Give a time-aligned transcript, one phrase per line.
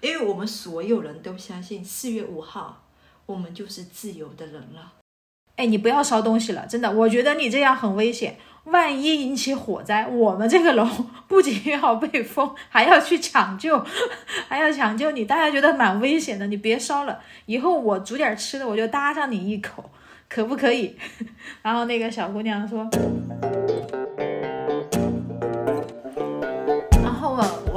[0.00, 2.84] 因为我们所有人都相信四月五号
[3.26, 4.94] 我们就是自由的人了。
[5.56, 8.38] 哎，你不要烧东西了，真的，我觉得你这样很危险。
[8.64, 10.86] 万一引起火灾，我们这个楼
[11.28, 13.84] 不仅要被封，还要去抢救，
[14.48, 16.46] 还要抢救你，大家觉得蛮危险的。
[16.46, 19.90] 你别烧了，以后我煮点吃的，我就搭上你一口，
[20.28, 20.96] 可不可以？
[21.62, 22.88] 然后那个小姑娘说。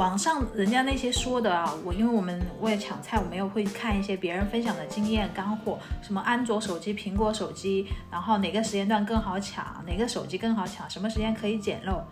[0.04, 12.02] 网上人家那些说的啊，我因为我们为了抢菜，我们又会看一些别人分享的经验干货，什么安卓手机、苹果手机，然后哪个时间段更好抢，哪个手机更好抢，什么时间可以捡漏，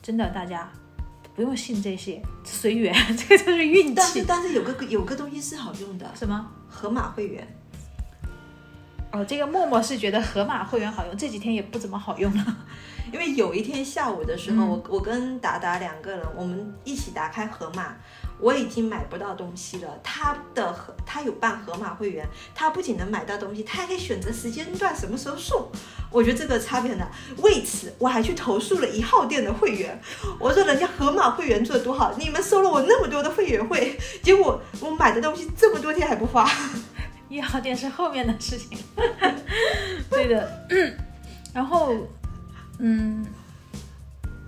[0.00, 0.66] 真的大家
[1.34, 3.94] 不用信这些，随缘，这个就是运气。
[3.94, 6.50] 但是但是有个有个东西是好用的，什么？
[6.66, 7.46] 盒马会员。
[9.12, 12.56] 哦，这个默默是觉得盒马会员好用，这几天也不怎么好用了。
[13.12, 17.94] 因为有一天下午的时候，我我跟达达两个人，我们一起打开盒马，
[18.40, 20.00] 我已经买不到东西了。
[20.02, 25.70] 他的盒他有办盒马会员，他不仅能买到东西，他还可以选择时间段什么时候送。
[26.10, 27.06] 我觉得这个差别很大。
[27.42, 30.00] 为此，我还去投诉了一号店的会员，
[30.40, 36.50] 我说人家盒马会员做的多好，你们收了我那么多的会员费，结果我买的东西这么多天还不发。
[37.32, 38.78] 一号店是后面的事情，
[40.10, 40.66] 对的，
[41.54, 41.94] 然后。
[42.84, 43.24] 嗯，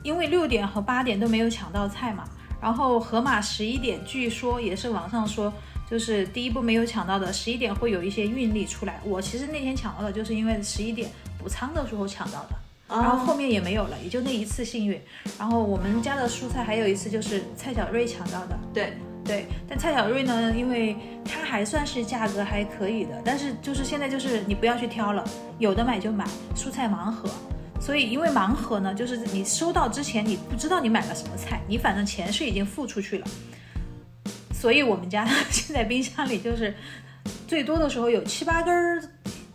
[0.03, 2.25] 因为六点和八点都没有抢到菜嘛，
[2.61, 5.53] 然后盒马十一点，据说也是网上说，
[5.89, 8.99] 就是第一步没有抢到的，十一点会有一些运力出来。
[9.05, 12.57] 我其实那天抢到的，就是因为十一点补仓的时候抢到的，
[12.89, 15.01] 然后后面也没有了，也就那一次幸运。
[15.39, 25.25] 然后我们家的蔬菜还有一次就是蔡小瑞抢到的，对对，但蔡小瑞呢，因为它还算是价格还可以的，但是就是现在就是你不要去挑了，
[25.59, 27.29] 有的买就买，蔬菜盲盒。
[27.81, 33.27] 所以，因为盲盒呢，就是你收到之前你不知道你买了什么菜，你反正钱是已经付出去了。
[34.53, 36.75] 所以我们家现在冰箱里就是
[37.47, 39.03] 最多的时候有七八根儿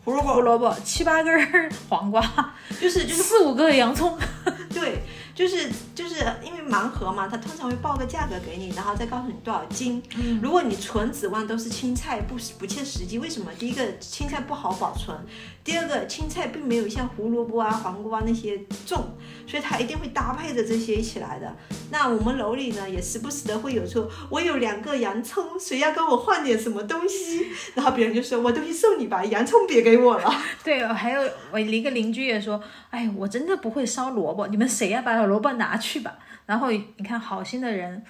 [0.03, 2.21] 胡萝卜，胡萝卜七八根黄瓜，
[2.79, 4.17] 就是就是四五个洋葱，
[4.73, 4.99] 对。
[5.39, 10.03] 就是就是因为盲盒嘛，它通常会报个价格给你，然后再告诉你多少斤。
[10.41, 13.17] 如果你纯指望都是青菜，不不切实际。
[13.17, 13.49] 为什么？
[13.57, 15.17] 第一个青菜不好保存，
[15.63, 19.15] 第二个青菜并没有像胡萝卜啊、黄瓜那些重，
[19.47, 21.55] 所以它一定会搭配着这些一起来的。
[21.89, 27.47] 那我们楼里呢，也时不时的会有说，我有两个洋葱，谁要跟我换点什么东西？
[27.75, 30.29] 然后别人就说，我东西送你吧，洋葱别给我了。
[30.65, 35.28] 对，还有我一个邻居也说，哎，我真的不会烧萝卜，你们谁要把？
[35.29, 38.03] 萝卜拿去吧，然后你看好心的人，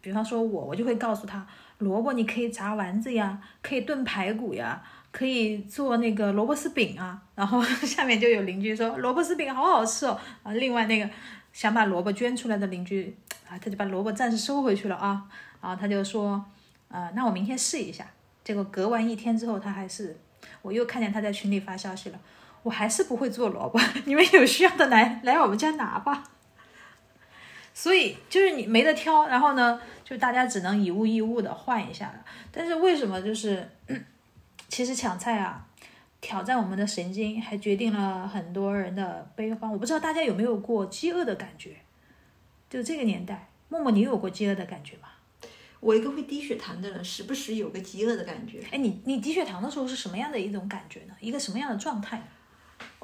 [0.00, 1.46] 比方说我，我就会告诉他，
[1.78, 7.22] 萝卜你可以炸丸子呀，可以炖排骨呀，可以做那个萝卜丝饼啊。
[7.34, 10.52] 然后 下面就有邻居说萝卜丝饼好好吃哦啊。
[10.52, 11.08] 另外那个
[11.52, 13.16] 想把萝卜捐出来的邻居
[13.48, 15.24] 啊，他就把萝卜暂时收回去了啊。
[15.62, 16.44] 然后他就说，
[16.88, 18.04] 呃，那我明天试一下。
[18.44, 20.18] 结果隔完一天之后，他还是，
[20.60, 22.18] 我又看见他在群里发消息了，
[22.62, 26.24] 我还是不会做萝卜， 你们有需要的来来我们家拿吧。
[27.74, 32.24] 所以就是你没得挑，然后呢，就大家只能以物易物的换一下了。
[32.52, 33.68] 但是为什么就是，
[34.68, 35.66] 其实抢菜啊，
[36.20, 39.70] 挑战我们的神经，还决定了很多人的悲欢。
[39.70, 41.76] 我不知道大家有没有过饥饿的感觉？
[42.70, 45.08] 就这个年代，默默，你有过饥饿的感觉吗？
[45.80, 48.62] 我一个会低血糖的人，时不时有个饥饿的感觉。
[48.70, 51.14] 哎，你你低血糖的时候是什么样的一种感觉呢？
[51.20, 52.22] 一个什么样的状态？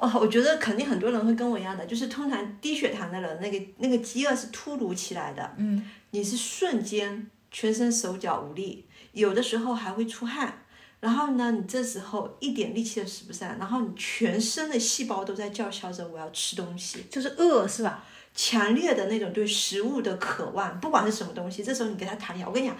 [0.01, 10.63] 哦，我觉得肯定很多人会跟我一样的，就是通常低血糖的人，那个那个饥饿是突如其来的，嗯，你是瞬间全身手脚无力，有的时候还会出汗，
[10.99, 18.03] 然后呢，你这时候一点力气都使不上，然后你全身的细胞都在叫嚣着我要吃东西，就是饿是吧？
[18.33, 22.47] 强烈的那种对食物的渴望，不管是什么东西，这时候你给他弹药。
[22.47, 22.77] 我跟你讲，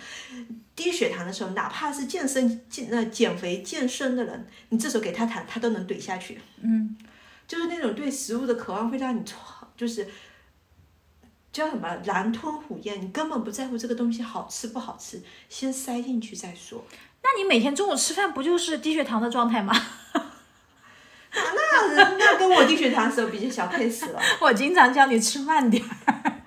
[0.74, 6.40] 低血糖的时候，哪怕是健身健那减肥健身的人，你这时候给他谈，他都能怼下去。
[6.62, 6.96] 嗯，
[7.52, 9.22] 就是那种对食物的渴望会让你
[9.76, 10.08] 就是
[11.52, 16.86] 叫什么狼吞虎咽，你根本不在乎这个东西好吃不好吃，先塞进去再说。
[17.22, 19.76] 那你每天中午吃饭不就是低血糖的状态吗？
[21.36, 24.22] 那那跟我低血糖的时候比较小 case 了。
[24.40, 26.41] 我经常叫你吃慢点儿。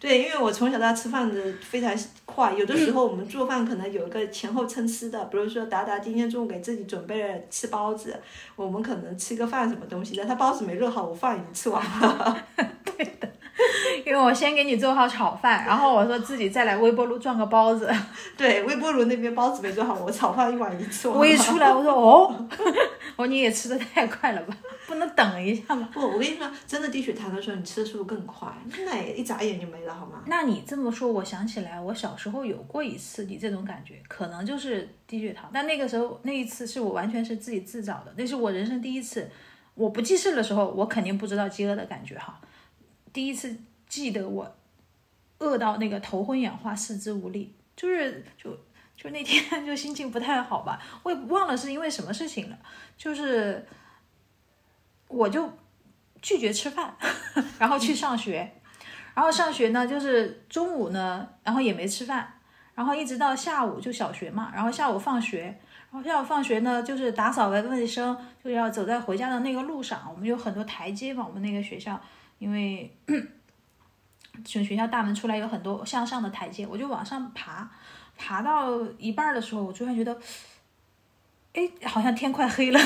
[0.00, 1.92] 对，因为我从小到大吃饭的非常
[2.24, 8.18] 快，有的时候我们做饭可能有一个前后参差的，比如说达达今天中午给自己准备了吃包子，
[8.56, 12.44] 我们可能吃个饭什么东西的，他包子没热好，我饭已经吃完了。
[12.82, 13.28] 对的，
[14.06, 17.90] 因为我先给你做好炒饭，然后我说自己再来微波炉转个包子。
[18.38, 21.20] 对，微波炉那边包子没做好，我炒饭一碗一吃完了。
[21.20, 22.48] 我一出来，我说哦。
[23.20, 24.56] 我说你也吃的太快了吧，
[24.86, 25.86] 不能等一下吗？
[25.92, 28.50] 不，我跟你说，真的低血糖的时候，你吃的速度更快，
[28.86, 30.22] 那一眨眼就没了，好吗？
[30.26, 39.28] 那你这么说，我想起来，我小时候有过一次你这种感觉，可能就是低血糖，但那个时候那一次是我完全是自己自找的，那是我人生第一次，
[39.74, 42.40] 我不记事的时候，我肯定不知道饥饿的感觉哈，
[43.12, 43.54] 第一次
[43.86, 44.50] 记得我
[45.40, 48.56] 饿到那个头昏眼花、四肢无力，就是就。
[49.02, 52.58] 就那天 就心情不太好吧，我也忘了是因为什么事情了，
[52.98, 53.66] 就是
[55.08, 55.50] 我就
[56.20, 56.94] 拒绝吃饭，
[57.58, 58.60] 然后去上学，
[59.14, 62.30] 然后上学呢就是中午呢，然后也没吃饭，
[62.74, 65.58] 然后一直到下午就小学嘛，然后下午放学，
[65.90, 68.14] 然后下午放学呢就是打扫完卫生，
[68.44, 71.98] 就要走在回家的那个路上，我们有很多台阶嘛，我们那个学校
[72.38, 72.94] 因为
[74.44, 77.70] 从学校大门出来有很多向上的台阶，我就往上爬。
[78.22, 80.14] 爬到一半的时候，我突然觉得，
[81.54, 82.78] 哎，好像天快黑了，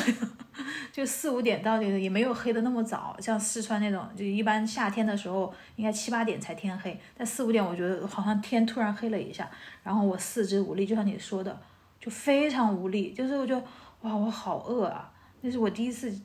[0.93, 3.17] 就四五点到，也没有黑的那么早。
[3.19, 9.51] 像四川那种，就一般夏天的时候，应该七八点才天黑，但四五点，我觉得好像天突然黑了一下，
[9.83, 11.61] 然后我四肢无力，就像你说的，
[11.99, 13.59] 就非常无力，就是我就
[14.03, 15.11] 哇，我好饿啊！
[15.41, 16.17] 那是我第一次。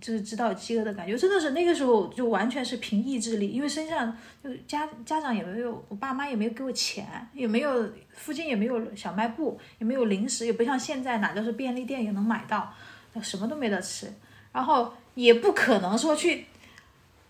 [0.00, 12.72] 就是知道饥饿的感觉，真的是那个时候就完全是凭意志力，因为身上就家家长也没有，我爸妈也没有给我钱，也没有附近也没有小卖部，也没有零食，也不像现在哪都是便利店也能买到，
[13.20, 14.12] 什么都没得吃，
[14.52, 16.46] 然后也不可能说去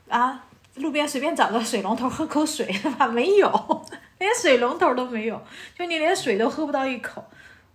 [0.08, 0.44] 啊
[0.74, 3.08] 路边随便找个水龙头喝口水 是吧？
[3.08, 3.86] 没有，
[4.18, 5.42] 连水龙头都没有，
[5.74, 7.24] 就你连水都喝不到一口，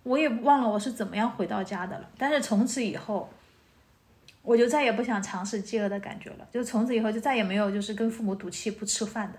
[0.04, 3.28] 我也忘了我是怎么样回到家的了，但是从此以后。
[4.44, 9.38] 我就再也不想尝试饥饿的感觉了，就从此以后就再也没有就是跟父母赌气不吃饭的。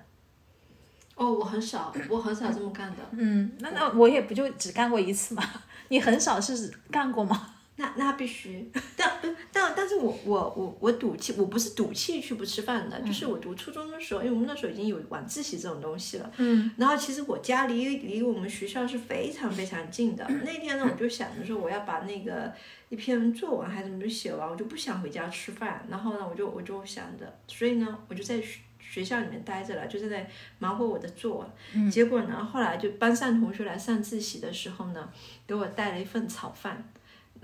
[1.16, 2.98] 哦，我很少，我很少这么干的。
[3.12, 5.44] 嗯，那那我也不就只干过一次嘛？
[5.88, 7.55] 你很少是干过吗？
[7.78, 9.20] 那那必须， 但
[9.52, 16.32] 但但是我我我我赌气，我不是赌气去不吃饭的，就是我读初中的时候，因为我们那时候已经有晚自习这种东西了。
[16.38, 16.72] 嗯。
[16.78, 20.26] 然后其实我家离离我们学校是非常非常近的。
[20.46, 22.54] 那天呢，我就想着说我要把那个
[22.88, 25.86] 一篇作文还是什么就写完，我就不想回家吃饭。
[25.90, 30.30] 然后呢，我就我就想着，所以呢，我就在学学校里面待着了，就是在
[30.60, 31.48] 忙活我的作文。
[31.74, 31.92] 嗯。
[31.92, 35.10] 结果呢，后来就班上同学来上自习的时候呢，
[35.46, 36.90] 给我带了一份炒饭。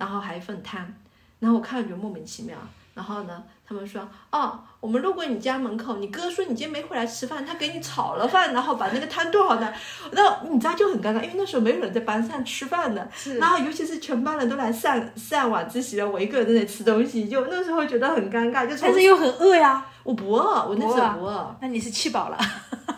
[0.02, 0.84] 然后还一份汤，
[1.38, 2.58] 然后我看了觉得莫名其妙。
[2.96, 9.74] 然后呢，他们说，哦，我们路过你家门口，你哥说你今天没回来吃饭，他给你炒了饭，然后把那个汤炖好的。
[10.12, 13.08] 那你知道就很尴尬，因为那时候没有人在班上吃饭的，
[13.40, 18.68] 然后尤其是全班人都来上上晚自习了，我一个人在那吃东西，就那时候觉得很尴尬。
[18.68, 21.56] 就但是又很饿呀，我不饿，我那时候不饿。
[21.62, 22.38] 那你是吃饱了。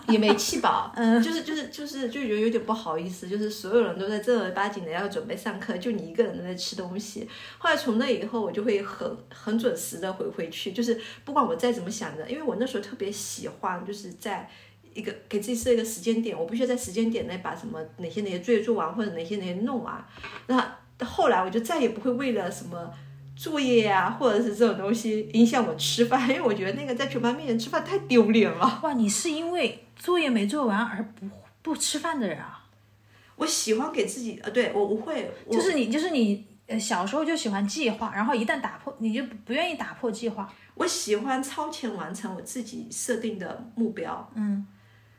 [0.07, 7.27] 也没气饱， 嗯，就是就是就是就觉得有点不好意思，就是所有人都在正儿八经的要准备上课，就你一个人在吃东西。
[7.57, 14.50] 后来从那以后，我就会很很准时的回回去，就是不管我再怎么想着，因为我那时候特别喜欢，就是在
[14.94, 20.06] 一个给自己设一个时间点，我必须在时间点内把什么哪些哪些作业做完，或者哪些哪些弄完。
[20.47, 22.91] 那后来我就再也不会为了什么。
[23.35, 28.79] 作业呀，或者是这种东西影响我吃饭，因为我觉得那个在全班面前吃饭太丢脸了。
[28.83, 31.29] 哇，你是因为作业没做完而不
[31.61, 32.65] 不吃饭的人啊？
[33.38, 40.53] 我喜欢给自己，呃，对我我会，就是你，就是你，呃，小时候就喜欢计划，然后一旦打破，你就不愿意打破计划。
[40.73, 44.29] 我喜欢超前完成我自己设定的目标。
[44.35, 44.67] 嗯。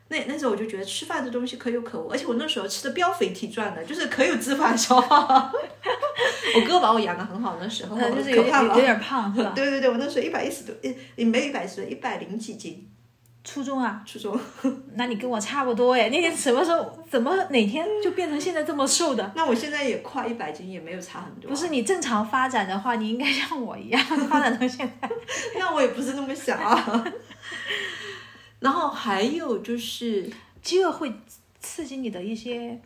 [0.07, 5.51] 那那时候我就觉得吃饭这东西可有可无，而且我那时候吃的膘肥体壮的，就是可有脂肪消耗。
[6.55, 9.51] 我哥把我养的很好，那时候就是有点有点胖，是吧？
[9.57, 10.75] 对对对，我那时候一百一十多，
[11.15, 12.87] 也没有一百十多，一百零几斤。
[13.45, 14.03] 初中啊？
[14.05, 14.37] 初中。
[14.95, 19.31] 那你跟我差不多哎，那天什么时候怎么哪天就变成现在这么瘦的？
[19.35, 21.49] 那我现在也快一百斤，也没有差很多。
[21.49, 25.09] 不是你正常发展的话，你应该像我一样发展到现在。
[25.57, 27.05] 那我也不是那么想啊。
[28.59, 30.29] 然后还有就是，
[30.61, 31.13] 饥饿会
[31.59, 32.81] 刺激你的一些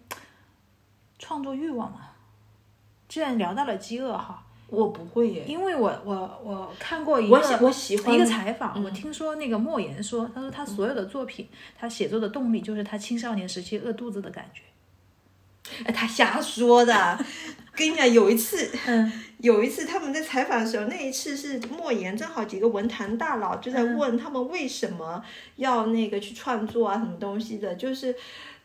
[1.17, 2.01] 创作欲望嘛？
[3.07, 11.47] 既然聊到了饥饿哈，我不会耶，因为我我我看过一个我喜欢一个采访，我听说那个莫言说，他说他所有的作品，
[11.77, 14.61] 他写作的动力就是他青少年时期饿肚子的感觉。
[15.83, 17.19] 哎，他瞎说的。
[17.75, 25.23] 跟你讲，有一次， 嗯，有一次他们在采访的时候，那一次是莫言，正好几个文坛大佬就在问他们为什么
[25.55, 28.13] 要那个去创作啊，什么东西的，就是，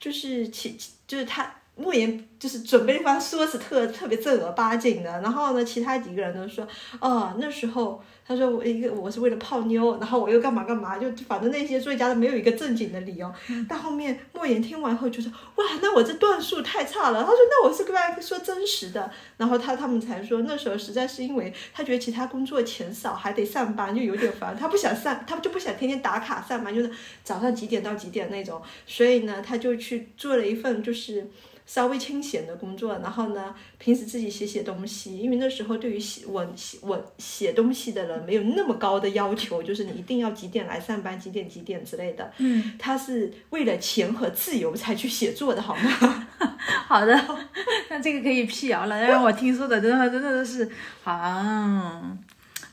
[0.00, 6.66] 就是其就是他莫言就是准备方说辞特特别正儿八经的，然后呢，其他几个人都说，
[7.00, 13.32] 哦，那时候他说我一个我是为了泡妞，然后我又干嘛干嘛，就反正那些作家都没有一个正经的理由。
[13.68, 17.24] 但后面莫言听完后就说，哇，那我这段数太差了。
[17.24, 19.10] 他说，那我是跟大家说真实的。
[19.36, 24.56] 然后他他们才说，那时候实在是因为他觉得其他工作钱少，还得上班，就有点烦。
[24.56, 26.90] 他不想上，他就不想天天打卡上班，就是
[27.24, 28.62] 早上几点到几点那种。
[28.86, 31.28] 所以呢，他就去做了一份就是。
[31.66, 42.30] 稍微清闲的工作，然后呢，平时自己写写东西，因为那时候对于写我写文写东西的人没有那么高的要求，就是你一定要几点来上班，几点几点之类的。
[42.38, 46.26] 嗯，他是为了钱和自由才去写作的，好吗？
[46.86, 47.14] 好的，
[47.88, 50.70] 那这个可以辟谣了，让我听说的真的真的都是
[51.04, 52.16] 啊。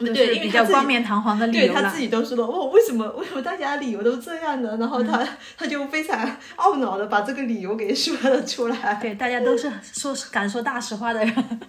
[0.06, 4.78] 对，比较冠冕堂皇的理由他自己都说了，哦，为什么为什么大家理由都这样呢？
[4.78, 5.28] 然后他
[5.58, 8.96] 他就非常懊恼的把这个理由给说了出来。
[8.96, 11.60] 对，大家都是说敢说大实话的人。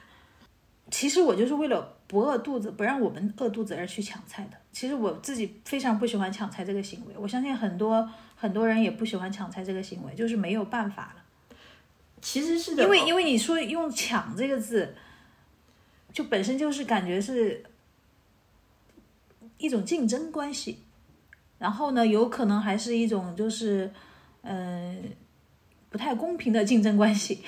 [0.90, 4.56] 其实我就是为了不饿肚子，不让我们饿肚子而去抢菜的。
[4.72, 11.22] 其实我自己非常不喜欢抢菜这个行为，我相信很多很多人也不喜欢抢菜这个行为，就是没有办法了。
[12.20, 14.94] 其实是的，因为因为你说用抢这个字，
[16.12, 17.64] 就本身就是感觉是。
[19.58, 20.78] 一种竞争关系，
[21.58, 23.90] 然后呢，有可能还是一种就是，
[24.42, 25.02] 嗯，
[25.88, 27.40] 不太公平的竞争关系。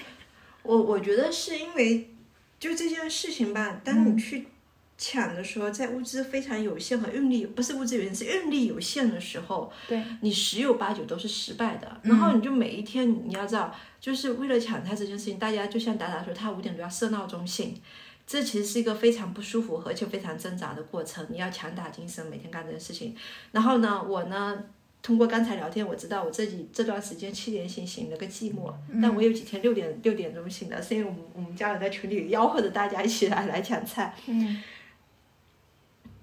[0.63, 2.11] 我我觉得是因为
[2.59, 4.49] 就这件事情吧，当你去
[4.97, 12.01] 抢的时候，在物资非常有限和运力不是物资有限是运力有限的时候，对你十有八九都是失败的。
[12.03, 17.81] 然后你就每一天你要知道，就是为了抢菜这件事情，大家就像达达说，他五点多要设闹钟醒。
[18.29, 23.17] 这其实是一个非常不舒服而且非常挣扎的过程，你要强打精神每天干这件事情。
[23.53, 24.63] 然后呢，我呢
[25.01, 28.71] 通过刚才聊天，我知道我自己这段时间七点醒醒了个寂寞，
[29.01, 34.15] 但我有几天六点六点钟醒的，是因为我们我们家人在群里吆喝着大家一起来来抢菜。
[34.27, 34.63] 嗯，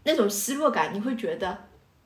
[0.04, 1.58] 那种失落感，你会觉得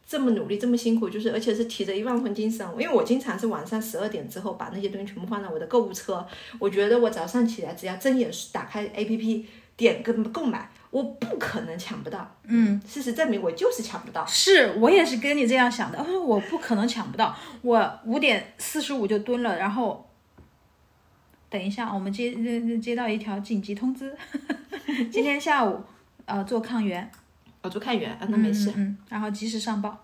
[0.07, 6.25] 这么努力这么辛苦，就是而且是提着一万分精神，因为我经常是晚上十二点之后把那些东西全部放在我的购物车，
[6.57, 9.43] 我觉得我早上起来只要睁眼打开 APP。
[9.79, 12.29] 点跟购买，我不可能抢不到。
[12.43, 14.25] 嗯，事实证明我就是抢不到。
[14.25, 17.33] 是我也是跟你这样想的，我说我不可能抢不到。
[17.61, 20.05] 我五点四十五就蹲了，然后
[21.49, 22.35] 等一下，我们接
[22.79, 24.13] 接到一条紧急通知，
[25.09, 25.81] 今天下午
[26.25, 27.09] 呃做抗原，
[27.61, 29.97] 哦做抗原啊那没事，嗯，然后及时上报。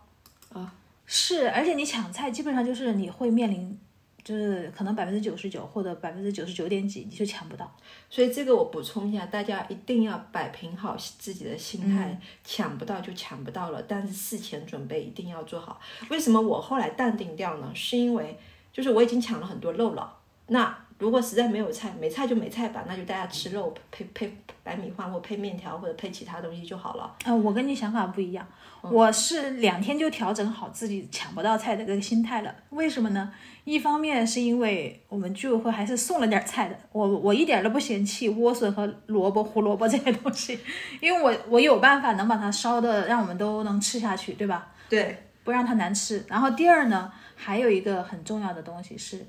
[0.54, 0.74] 啊，
[1.06, 3.78] 是，而且你抢菜基本上就是你会面临。
[4.26, 7.74] 就是可能百分之九十九或者百分之九十九点几，你就抢不到。
[8.10, 15.80] 所以这个我补充一下，大家一定要摆平好自己的心态，抢不到就抢不到了，但是事前准备一定要做好。
[16.10, 17.72] 为什么我后来淡定掉呢？
[17.76, 18.38] 是因为
[18.74, 20.18] 就是我已经抢了很多漏了，
[20.48, 20.85] 那。
[20.98, 27.16] 如果实在没有菜，没菜就没菜吧，那就大家吃肉配配白米饭或配面条或者配其他东西就好了。
[27.26, 28.48] 呃，我跟你想法不一样，
[28.82, 32.56] 我是两天就调整好自己抢不到菜的这个心态了。
[32.70, 33.34] 为什么呢？
[33.66, 40.58] 一方面是因为我们居委会还是送了点菜的，我我一点都不嫌弃莴笋和萝卜、胡萝卜这些东西，
[41.02, 44.72] 因为我 我有办法能把它烧的让我们都能吃下去，对吧？
[44.88, 46.24] 对，不让它难吃。
[46.30, 49.26] 然后第二呢，还有一个很重要的东西是。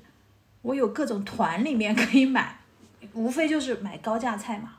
[0.67, 2.59] 我有各种团里面 可以买，
[3.13, 4.73] 无非就是买高价菜嘛，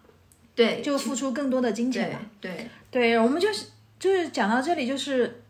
[0.54, 3.68] 对，就付出更多的金钱嘛，对对，我们就是
[3.99, 5.42] 就是讲到这里，就是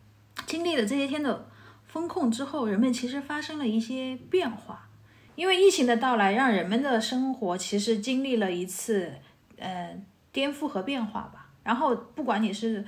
[0.46, 1.48] 经历了这些天的
[1.88, 4.88] 风控之后，人们其实发生了一些变化，
[5.34, 9.14] 因为疫情的到来，让人们的生活其实经历了一次
[9.58, 11.50] 呃颠覆和变化吧。
[11.64, 12.86] 然后不管你是，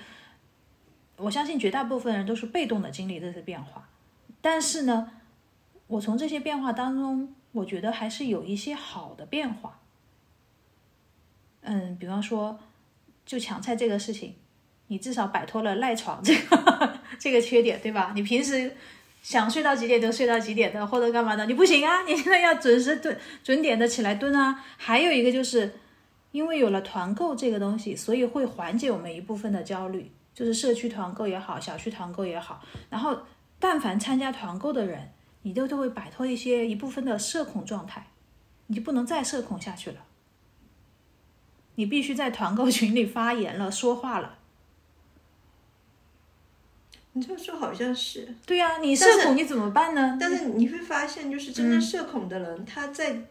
[1.17, 3.89] 我相信绝大部分人都是被动的经历这次变化，
[4.41, 5.11] 但是呢，
[5.89, 7.35] 我从这些变化当中。
[7.53, 9.81] 我觉得还是有一些好的变化，
[11.63, 12.59] 嗯，比方说，
[13.27, 14.37] 就抢菜这个事情，
[14.87, 18.13] 你至少摆脱了赖床这个 这个缺点，对吧？
[18.15, 18.77] 你平时
[19.23, 22.03] 想睡到几点就睡到几点的，或者干嘛的，你不行啊！
[22.03, 24.65] 你现在要准时蹲准点的起来蹲啊！
[24.77, 25.73] 还有一个就是，
[26.31, 33.19] 因为有了团购这个东西，所以会缓解我们一部分的焦虑，就是社区团购也好，小区团购也好，然后
[33.59, 35.13] 但凡参加团购的人。
[35.43, 38.09] 你都都会摆脱一些一部分的社恐状态，
[38.67, 40.05] 你就不能再社恐下去了。
[41.77, 44.39] 你必须在团购群里发言了，说话了。
[47.13, 50.17] 你这么说好像是对呀，你社恐你怎么办呢？
[50.21, 53.23] 但是你会发现，就是真正社恐的人，他在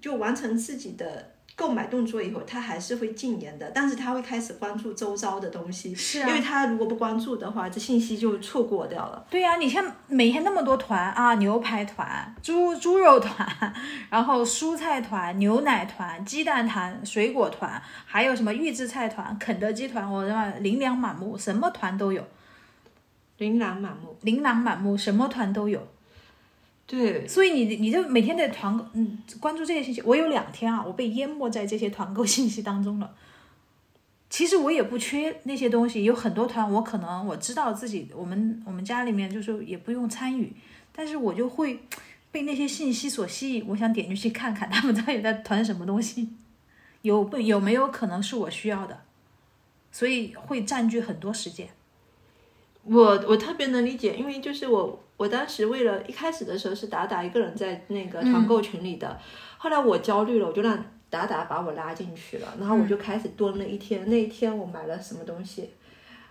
[0.00, 9.24] 就完成自己的购买动作以后，他还是会禁言的，但是他会开始关注周遭的东西，是啊因为他如果不关注的话，这信息就错过掉了。
[9.30, 13.72] 对呀、你像每天那么多团啊，牛排团、猪猪肉团，
[14.10, 22.26] 然后蔬菜团、牛奶团、鸡蛋团、水果团，还有什么预制菜团、肯德基团，我他妈琳琅满目，什么团都有，
[23.38, 25.86] 琳琅满目，琳琅满目，什么团都有。
[26.86, 30.02] 对，所以你你就每天在团购，嗯，关注这些信息。
[30.02, 33.14] 我有两天啊，我被淹没在这些团购信息当中了。
[34.28, 40.52] 其实我也不缺那些东西，有很多团我可能我知道自己我们我们家里面就是也不用参与，
[40.92, 41.80] 但是我就会
[42.30, 46.28] 被那些信息所吸引，我想点进去看看他们 到底在团什么东西，
[47.02, 49.02] 有不有没有可能是我需要的，
[49.90, 51.68] 所以会占据很多时间。
[52.84, 59.18] 我我特别能理解，因为就是我我当时为了一开始的时候是达达一个人在那个团购群里的，
[59.58, 60.76] 后来我焦虑了，我就让
[61.08, 64.08] 达达把我拉进去了，然后我就开始蹲了一天。
[64.10, 65.70] 那一天我买了什么东西？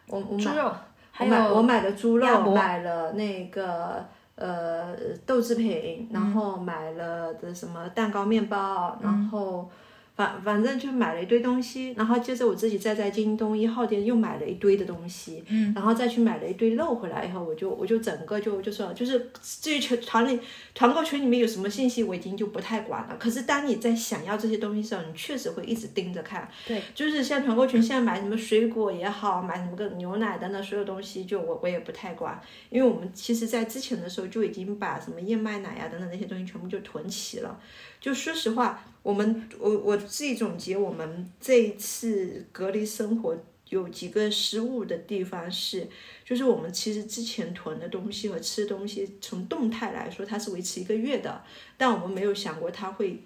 [0.07, 0.71] 我我买猪肉，
[1.11, 4.05] 还我买我买了猪肉，买了那个
[4.35, 4.93] 呃
[5.25, 9.69] 豆制品，然嗯后买了的什么蛋糕、面包，然后
[10.15, 20.39] 反反正就买了一堆东西，然后接着我自己再在京东一号店又买了一堆的东西，嗯，然后再去买了一堆肉回来以后，我就我就整个就就说就是至于群团里
[20.75, 23.17] 团购群里面有什么信息，我已经就不太管了。
[23.19, 26.47] 可是当你在想要这些东西的时候，你确实会一直盯着看。
[26.67, 32.39] 对，就是像团购群现在买什么水果也好，买什么个牛奶等等所有东西，就我我也不太管，
[32.69, 37.59] 因为我们其实在之前的时候就已经把什么燕麦奶呀、等等那些东西全部就囤齐了。
[37.99, 43.37] 就说实话，我们我我自己总结，我们这一次隔离生活
[43.69, 45.87] 有几个失误的地方是，
[46.25, 51.43] 就是我们其实之前囤的东西和吃的东西，从动态来说它是维持一个月的，
[51.77, 53.21] 但我们没有想过它会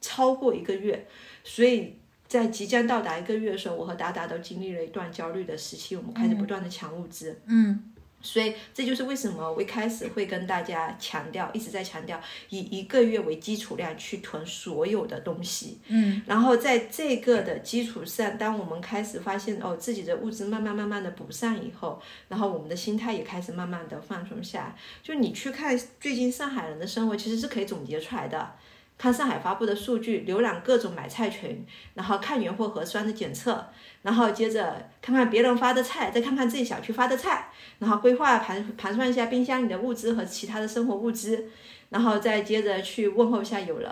[0.00, 1.08] 超过一个月，
[1.42, 1.94] 所以。
[2.28, 7.40] 在即将到达一个月的时候，我和达达都经历了一段焦虑的时期，我们开始不断的抢物资。
[7.46, 7.90] 嗯，
[8.28, 12.20] 所以这就是为什么我一开始会跟大家强调，一直在强调
[12.50, 15.80] 以一个月为基础量去囤所有的东西。
[15.86, 24.76] 嗯，然后在这个的基础上，当我们开始发现哦自己的物资慢慢慢慢的补上以后，然后我们的心态也开始慢慢的放松下来。
[25.02, 28.52] 就你去看最近上海人的生活，其实是可以总结出来的。
[28.98, 31.64] 看上海发布的数据，浏览各种买菜群，
[31.94, 33.64] 然后看原货核酸的检测，
[34.02, 41.48] 然后接着看看别人发的菜，再看看自己小区发的菜，然后规划盘盘算一下冰箱里的物资和其他的生活物资，
[41.90, 43.88] 然后再接着去问候一下友人。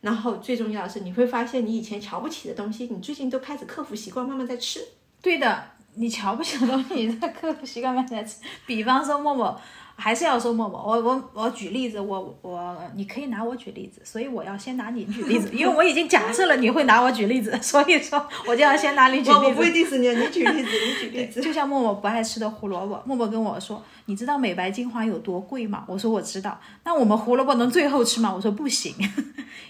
[0.00, 4.80] 然后最重要的是，你会发现你以前瞧不起的东西，你最近都开始克服习惯，慢慢在吃。
[5.22, 8.42] 对的，你瞧不起的东西，你在克服习惯慢慢在吃。
[8.66, 9.58] 比方说默默，
[9.96, 10.82] 还是要说默默。
[10.82, 19.32] 我我我举例子，我我你可以拿我举例子，所以我要先拿你举例子， 因为我已经假设了你会拿我举例子， 所以说我就要先拿你举例子。
[19.32, 21.40] 我我不会 diss 你，你举例子， 你举例子。
[21.40, 28.32] 就像默默不爱吃的胡萝卜，默默跟我说：“你知道美白精华有多贵吗？”我说：“我知道。”那我们胡萝卜能最后吃吗？
[28.34, 28.94] 我说不行，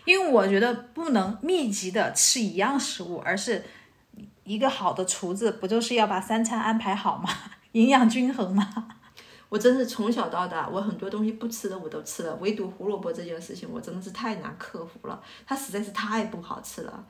[0.04, 3.64] 因为我觉得不能密集的吃一样食物，而是
[4.44, 7.28] 一个好的厨子不就是要把三餐安排好吗？
[7.72, 8.86] 营养均衡吗？
[9.54, 17.04] 我真是从小到大，我很多东西不吃的我都吃了，唯独胡萝卜这件事情，我真的是太难克服了，它实在是太不好吃了。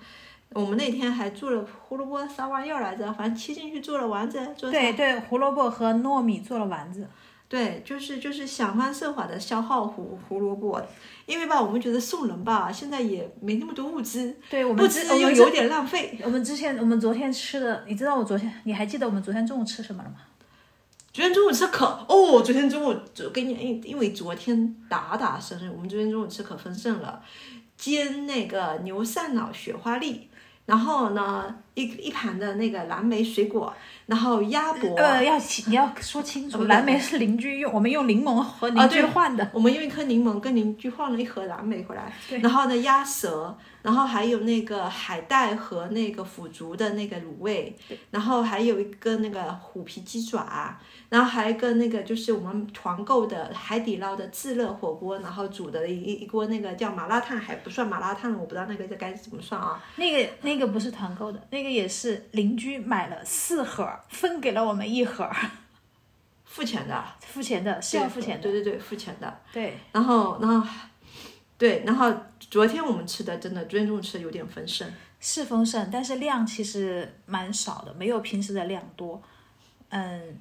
[0.51, 3.11] 我们那天还做了胡萝卜啥玩意儿来着？
[3.15, 7.09] 反正切进去做了丸子，做对对，胡萝卜和糯米做了丸子。
[7.49, 10.79] 对，就是就是想方设法的消耗胡胡萝卜，
[11.25, 16.19] 因为吧，我们觉得送人吧，现在也没那么多物资，对我们之我们之吃又有点浪费。
[16.23, 20.17] 我们之前我们昨天吃的，你知道我昨天你还记得我们昨天中午吃什么了吗？
[21.15, 27.23] 昨天中午吃可哦，昨天中午就给你因因为昨天达达生日，我们昨天中午吃可丰盛了，
[27.77, 30.29] 煎那个牛上脑雪花粒，
[30.67, 33.75] 然后呢一一盘的那个蓝莓水果，
[34.07, 39.51] 然后鸭脖，呃，要你要说清楚，蓝莓是邻居用，我们用柠檬和邻居换的。
[39.53, 47.77] 我们用一颗柠檬跟邻居换了一盒蓝莓回来，然后呢鸭舌，然后还有那个海带和那个腐竹的那个卤味，
[48.11, 59.83] 然后还有一个那个虎皮鸡爪，然后还有一个那个就是我们团购的海底捞的自热火锅，然后煮的一一一锅那个叫麻辣烫，还不算麻辣烫，我不知道那个该怎么算啊。
[59.97, 65.31] 那个那个不是团购的，那个也是邻居买了四盒，分给了我们一盒，
[66.45, 68.43] 付钱的，付钱的是要付钱的。
[68.43, 69.41] 对对对，付钱的。
[69.53, 70.69] 对，然后然后
[71.57, 74.91] 对，然后昨天我们吃的真的，昨天中午吃的有点丰盛。
[75.27, 79.23] 是丰盛，但是量其实蛮少的，没有平时的量多。
[79.89, 80.39] 嗯，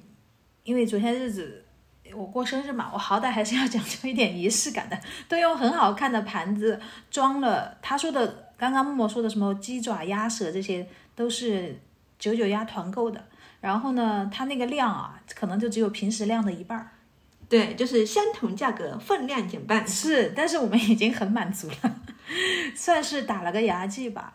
[0.62, 1.64] 因为昨天日子
[2.12, 6.78] 我过生日嘛，我好歹还是要讲究一点仪式感的，都用很好看的盘子
[7.10, 7.78] 装了。
[7.80, 11.80] 他说的刚刚默默说的什么鸡爪、鸭舌，这些都是
[12.18, 13.24] 九九鸭团购的。
[13.60, 16.90] 然后呢，它那个量啊，可能就只有平时量的一半儿。
[17.48, 19.86] 对，就是相同价格，分量减半。
[19.86, 22.00] 是，但是我们已经很满足了，
[22.74, 24.34] 算是打了个牙祭吧。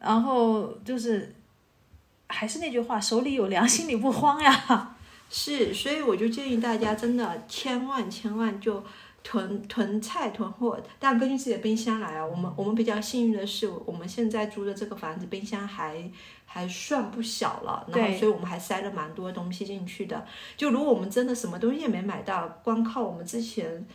[0.00, 1.34] 然后就是，
[2.26, 4.96] 还是那句话，手里有粮，心里不慌呀。
[5.30, 8.82] 是，所以我就建议大家真的千万千万就
[9.28, 12.24] 囤囤菜囤货，但根据自己的冰箱来啊。
[12.24, 16.10] 我们我们比较幸运的是，我们现在租的这个房子冰箱还
[16.46, 20.24] 还算不小了，然后所以我们还塞了蛮多东西进去的。
[20.56, 23.86] 就如果我们真的什么东西也没买到，光靠我们之前。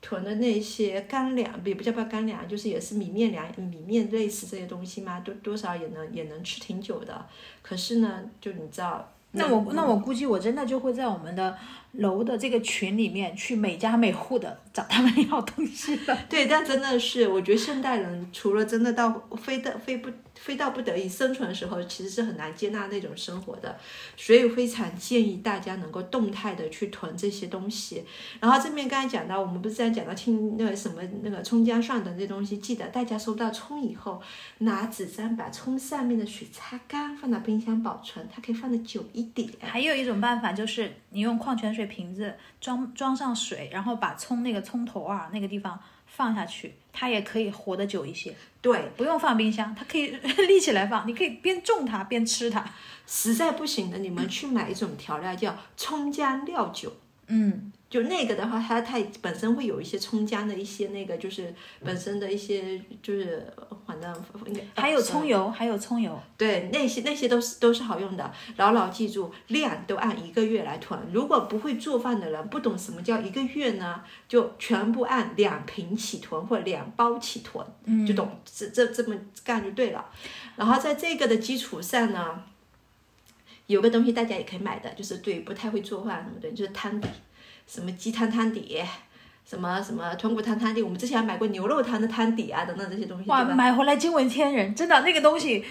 [0.00, 7.26] 囤的那些干粮，也不叫不叫干粮，就是也是米面粮、米面类似这些东西嘛，多多少也能也能吃挺久的。
[7.62, 11.56] 可是呢，就你知道，那我那我估计我真的就会在我们的
[11.92, 16.18] 楼的这个群里面去每家每户的找他们 要东西了。
[16.28, 23.78] 对，但真的是，我觉得现代人除了真的到非的非不非到不得已生存的时候，其实是很难接纳那种生活的，
[24.16, 28.04] 所以非常建议大家能够动态的去囤这些东西。
[28.40, 34.22] 然后这边刚才讲到，我们不是在讲到青那个什么那个葱姜蒜等这东西，记得大家收到葱以后，
[34.58, 39.48] 拿纸张把葱上面的水擦干，放到冰箱保存，它可以放得久一点。
[39.60, 48.34] 还有一种办法就是你用矿泉水瓶子装装上水，然后把葱那个葱头啊那个地方放下去，它也可以活得久一些。
[48.60, 50.08] 对，不用放冰箱，它可以
[50.48, 52.64] 立起来放，你可以边种它边吃它。
[53.06, 56.92] 实在不行的，你们去买一种调料叫葱姜料酒。
[57.28, 63.50] 嗯，就那个的话，它它本身会有一些葱姜的一些那个，就是本身的一些就是
[63.86, 64.14] 反正
[64.46, 66.20] 应该还有葱油，还有葱油。
[66.36, 68.30] 对那些那些都是都是好用的。
[68.58, 71.00] 牢牢记住，量都按一个月来囤。
[71.12, 80.04] 如果不会做饭的人，不懂什么叫一个月呢，就全部按两瓶起囤或者两包起囤，嗯就懂这这这么干就对了。
[80.56, 82.42] 然后在这个的基础上呢。
[83.68, 87.06] 有个东西大家也可以买的，就是对不太会做饭什么的，就是汤底，
[87.68, 88.82] 什么鸡汤汤底，
[89.44, 95.62] 什么什么豚骨汤汤底，我们之前还买过牛肉汤的汤底啊等等这些东西，哇，买回来惊为天人，真的那个东西，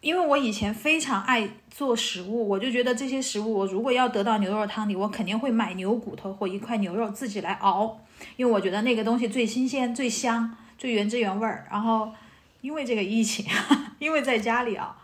[0.00, 8.00] 因为我以前非常爱做食物，我就觉得这些食物我如果要得到牛肉汤底，我肯定会买牛骨头或一块牛肉自己来熬，
[8.36, 11.66] 因为我觉得那个东西最新鲜、最香、最原汁原味儿。
[11.68, 12.12] 然后
[12.60, 13.44] 因为这个疫情，
[13.98, 14.96] 因为在家里啊。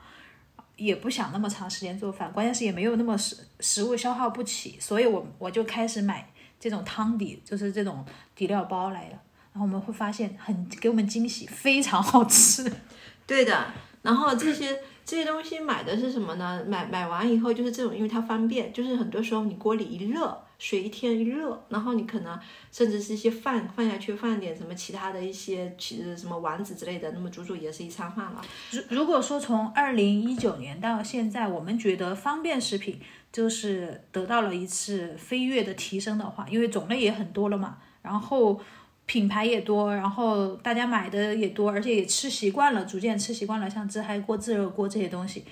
[0.77, 9.19] 也不想那么长时间做饭，关键是也没有那么食食物消耗不起，所以我我就开始买这种汤底，就是这种底料包来了。
[9.53, 12.73] 然后我们会发现很给我们惊喜，非常好吃。
[13.27, 13.67] 对的。
[14.03, 16.63] 然后这些这些东西买的是什么呢？
[16.67, 22.39] 买买完以后就是这种，因为它方便，就是很多时候你锅里一热，水一天一热，然后你可能
[22.73, 28.43] 甚至是一些饭放下去，放点什么其他的一些其实什么丸子之类的，那么煮煮也是一餐饭了。
[28.71, 33.01] 如如果说从二零一九年到现在，我们觉得方便食品
[33.33, 38.61] 就是得到了一次飞跃的提升的话，因为种类也很多了嘛，然后
[39.07, 45.45] 品牌也多，然后大家买的也多，而且也吃习惯了，逐渐吃习惯了，像自嗨锅、自热锅这些东西，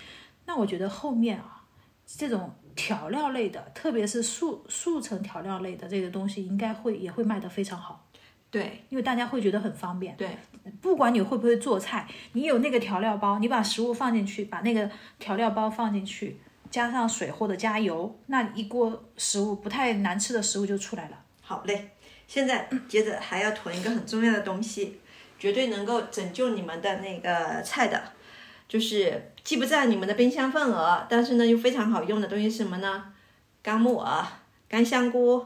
[0.47, 1.65] 那我觉得后面啊，
[2.07, 8.07] 这种调料类的，特别是速速成调料类的这个东西，应该会也会卖得非常好，
[8.51, 10.17] 对因为大家会觉得很方便。
[10.17, 10.37] 对，
[10.81, 16.39] 不管你会不会做菜，你有那个调料包，你把食物放进去，把那个调料包放进去，
[16.71, 21.19] 加上水或者加油，那一锅食物不太难吃的食物就出来了。
[21.41, 21.91] 好嘞。
[22.25, 24.99] 现在接着还要囤一个很重要的东西，
[25.39, 28.03] 绝对能够拯救你们的那个菜的，
[28.73, 33.05] 就是既不占你们的冰箱份额，但是呢又非常好用的东西是什么呢？
[33.63, 34.27] 干木耳、
[34.67, 35.45] 干香菇、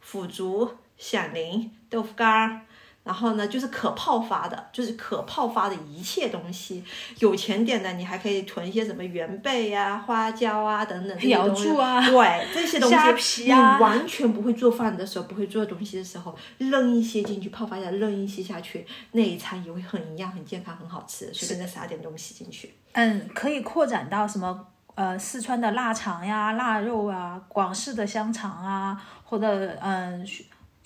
[0.00, 2.62] 腐竹、响铃、豆腐干儿。
[3.06, 6.82] 然后呢，就是可泡发的，就是可泡发的一切东西。
[7.20, 11.68] 有钱点的，你还可以囤一些什么元贝呀、花椒啊等等这些东西。
[11.68, 21.32] 对这些东西，虾皮啊你完全不会做饭的时候，不会做东西的时候，扔一些进去泡发一下，扔一些下去，那一餐也会很营养、很健康、很好吃。
[21.32, 22.74] 随便再撒点东西进去。
[22.92, 24.66] 嗯，可以扩展到什么？
[24.96, 30.26] 呃，四川的腊肠呀、腊肉啊，广式的香肠啊，或者嗯，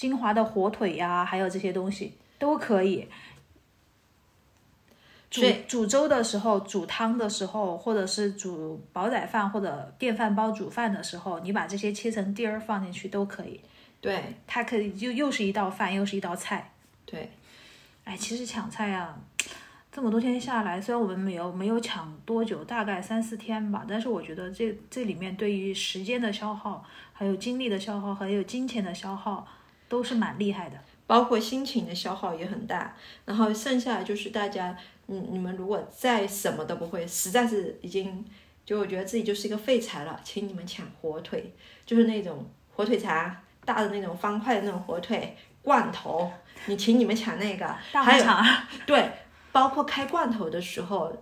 [0.00, 3.06] 金华的火腿呀，还有这些东西都可以。
[5.28, 13.60] 煮煮粥的时候、煮汤的时候，或者是煮煲仔饭或者电饭煲煮饭的时候，你把这些切成丁儿放进去都可以。
[14.00, 16.72] 对它可以就又是一道饭，又是一道菜。
[17.04, 17.30] 对，
[18.04, 19.20] 哎，其实抢菜啊，
[19.92, 26.82] 这么多天下来，虽然我们没有没有抢多久，大概三四天吧，但是我觉得这这里面对于时间的消耗，
[27.12, 29.46] 还有精力的消耗，还有金钱的消耗，
[29.90, 30.79] 都是蛮厉害的。
[31.07, 32.96] 包括心情的消耗也很大。
[33.26, 34.74] 然后剩下的就是大家，
[35.07, 38.24] 你，你们如果再什么都不会，实在是已经
[38.64, 41.53] 就我觉得自己就是一个废柴了，请你们抢火腿，
[41.85, 46.33] 就是那种火腿肠，大的那种方块的那种火腿罐头，
[46.66, 48.24] 你请你们抢那个，还有
[48.87, 49.11] 对，
[49.53, 51.12] 包括开罐头的时候。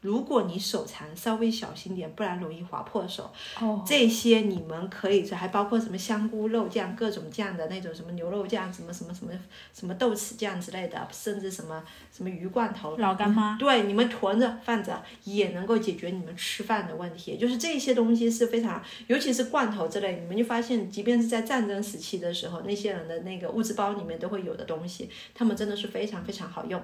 [0.00, 3.32] 如果你手残，稍微小心点，不然容易划破手。
[3.60, 9.32] 哦，这些你们可以，还包括什么香菇肉酱、各种酱的那种，什么牛肉酱、什么什么什么
[9.74, 11.82] 什么豆豉酱之类的，甚至什么
[12.16, 12.96] 什么鱼罐头。
[12.98, 13.56] 老干妈。
[13.58, 17.36] 对，你们囤着放着，也能够解决你们吃饭的问题。
[17.36, 26.80] 就是这些东西是非常，尤其是罐头之类，你们就发现，即便是在战争时期的时候，那些人的那个物资包里面都会有的东西，他们真的是非常非常好用。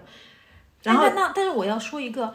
[0.82, 2.34] 然后，那但是我要说一个。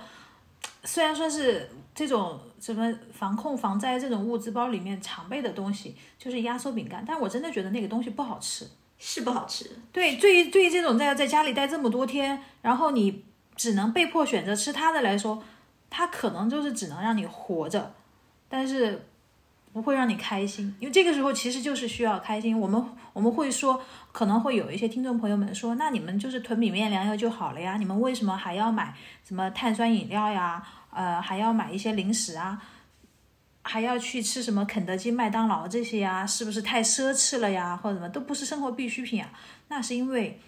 [0.83, 9.69] 虽然说是这种什么防控防灾这种物资包里面常备的东西，就是压缩饼干，但我真的觉得那个东西不好吃，是不好吃。
[9.91, 15.43] 对，对于对于这种在在家里待这么多天，然后你只能被迫选择吃它的来说，
[15.89, 17.93] 它可能就是只能让你活着，
[18.47, 19.05] 但是。
[19.71, 22.59] 不会让你开心，因为这个时候其实就是需要开心。
[22.59, 23.79] 我们我们会说，
[24.11, 30.65] 可能会有一些听众朋友们说，那你们就是囤米面粮油就好了呀，你们为什么还要买什么碳酸饮料呀？
[30.91, 32.61] 呃，还要买一些零食啊？
[33.61, 36.25] 还要去吃什么肯德基、麦当劳这些呀？
[36.25, 37.77] 是不是太奢侈了呀？
[37.77, 39.29] 或者什么都不是生活必需品啊？
[39.67, 40.39] 那是因为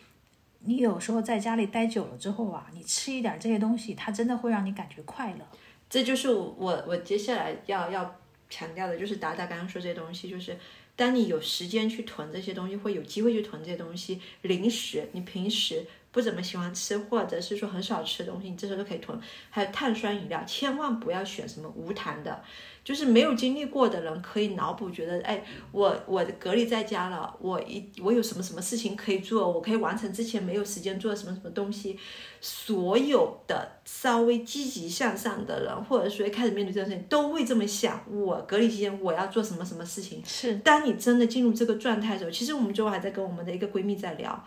[0.61, 5.45] 你有时候在家里待久了之后啊，你吃一点这些东西，它真的会让你感觉快乐。
[5.87, 8.15] 这就是我我接下来要要。
[8.51, 10.55] 强调的就是达达刚刚说这些东西，就是
[10.95, 14.21] 当你有时间去囤这些东西，会有机会去囤这些东西。
[14.43, 19.19] 零食，你平时不怎么喜欢吃，或者是说很少吃的东西，你这时候都可以囤。
[19.49, 22.43] 还有碳酸饮料，千万不要选什么无糖的。
[22.83, 31.99] 就是没有经历过的人可以脑补，觉得哎，我我隔离在家了，我一我有什么什么事情可以做，我可以完成之前没有时间做什么什么东西。
[32.43, 40.19] 所有的稍微积极向上的人，或者说开始面对这件事情，都会这么想：我隔离期间我要做什么什么事情。
[40.25, 44.43] 是，当你真的进入这个状态的时候，其实我们最后还在跟我们的一个闺蜜在聊，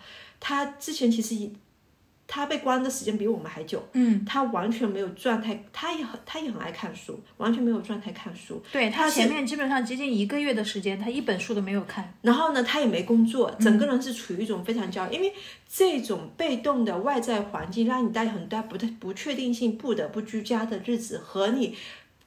[0.46, 1.50] 她之前其实
[2.26, 8.62] 他被关的时间比我们还久，嗯，他完全没有状态，他也很他也很爱看书，完全没有状态看书。
[8.72, 12.12] 对他前面基本上接近一个月的时间，他一本书都没有看。
[12.22, 15.32] 然后呢，他也没工作，整个人是处于一种非常焦虑，因为
[15.66, 21.74] 这种被动的外在环境让你带很大不太不确定性，不得不居家的日子和你。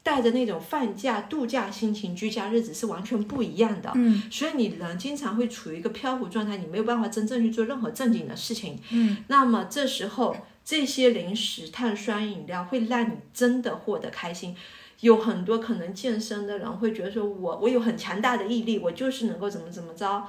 [0.07, 14.55] 带着那种放假度假心情居家日子是完全不一样的，嗯，所以你人经常会处于一个漂浮状态，你没有办法真正去做任何正经的事情，嗯，那么这时候这些零食、碳酸饮料会让你真的获得开心。
[15.01, 20.25] 有很多可能健身的人会觉得说，我我有很强大的毅力，我就是能够怎么怎么着。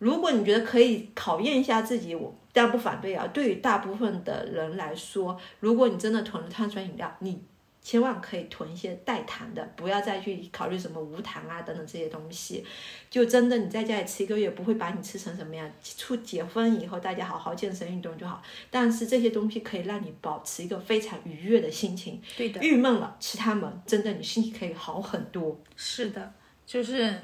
[0.00, 3.24] 如果你觉得可以考验一下自己，我当然不反对啊。
[3.28, 7.40] 对于大部分的人来说，如果你真的囤了碳酸饮料，你。
[7.86, 12.66] 千万可以囤一些代糖的，不要再去考虑什么无糖啊等等这些东西。
[13.08, 15.70] 就真的你在家里吃一个月，不会把你吃成什么样。
[15.96, 18.42] 出结婚以后，大家好好健身运动就好。
[18.72, 22.20] 但是这些东西可以让你保持一个非常愉悦的心情。
[22.36, 25.56] 对的，郁闷了吃它们，真的你心情可以好很多。
[25.76, 26.34] 是的，
[26.66, 27.14] 就是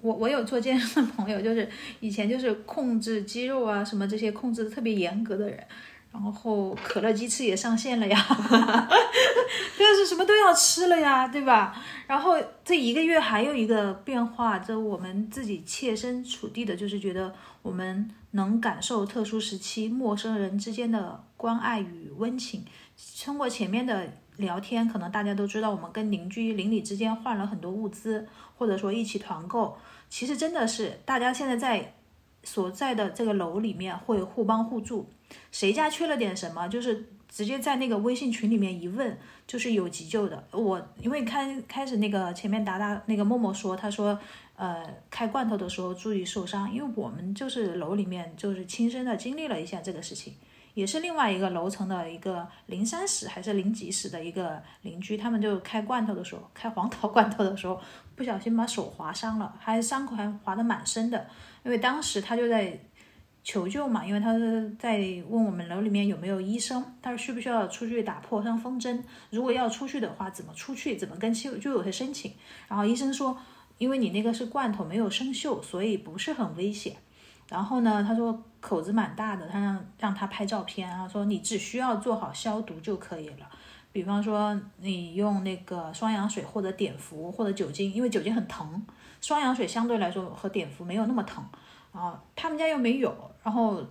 [0.00, 1.68] 我我有做健身的朋友，就是
[2.00, 5.62] 以前就是控制肌肉啊什么这些控制的特别严格的人。
[6.12, 8.16] 然后可乐鸡翅也上线了呀，
[9.78, 11.76] 就是什么都要吃了呀，对吧？
[12.06, 22.64] 然后这一个月还有一个变化，这我们自己切身处地的，就是觉得我们能感受特殊时期陌生人之间的关爱与温情。
[23.22, 29.76] 通过前面的聊天，可能大家都知道，我们跟邻居邻里之间换了很多物资，或者说一起团购。
[30.08, 31.94] 其实真的是大家现在在
[32.42, 35.10] 所在的这个楼里面会互帮互助。
[35.50, 40.46] 谁家缺了点什么，就是直接在那个微信群里面一问，就是有急救的。
[40.52, 44.18] 我因为开开始那个前面达达那个默默说，他说，
[44.56, 50.34] 呃，开罐头的时候注意受伤，因为我们就是楼里面就是亲身的经历了一下这个事情，
[50.74, 57.80] 也是另外一个楼层的一个零三室还是零几室的一个邻居，他们就开罐头的时候，开黄桃罐头的时候，
[58.14, 61.26] 不小心把手划伤了，还伤口还划得蛮深的，
[61.64, 62.78] 因为当时他就在。
[63.46, 69.04] 求救嘛，因为他是在问我们楼里面有没有医生，他说需不需要出去打破伤风针？
[69.30, 70.96] 如果要出去的话，怎么出去？
[70.96, 72.32] 怎么跟救救友会申请？
[72.66, 73.38] 然后医生说，
[73.78, 76.96] 因为你那个是罐头，没有生锈，所以不是很危险。
[77.48, 83.48] 然后呢，他说口子蛮大的，他让让他拍照片，然后说你只需要做好消毒就可以了。
[83.92, 88.84] 比方说你用那个双氧水或者碘伏或者酒精，因为酒精很疼，
[89.20, 91.44] 双氧水相对来说和碘伏没有那么疼。
[91.96, 93.82] 啊，他们家又没有，然后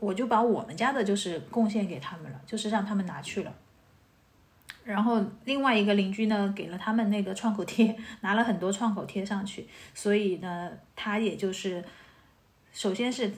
[0.00, 3.54] 我就把我们家的就是贡献给他们了，就是让他们拿去了。
[4.84, 11.84] 然后另外一个邻居呢，给了他们那个创口贴，拿了很多创口贴上去，所以呢，他也就是，
[12.72, 13.32] 首先是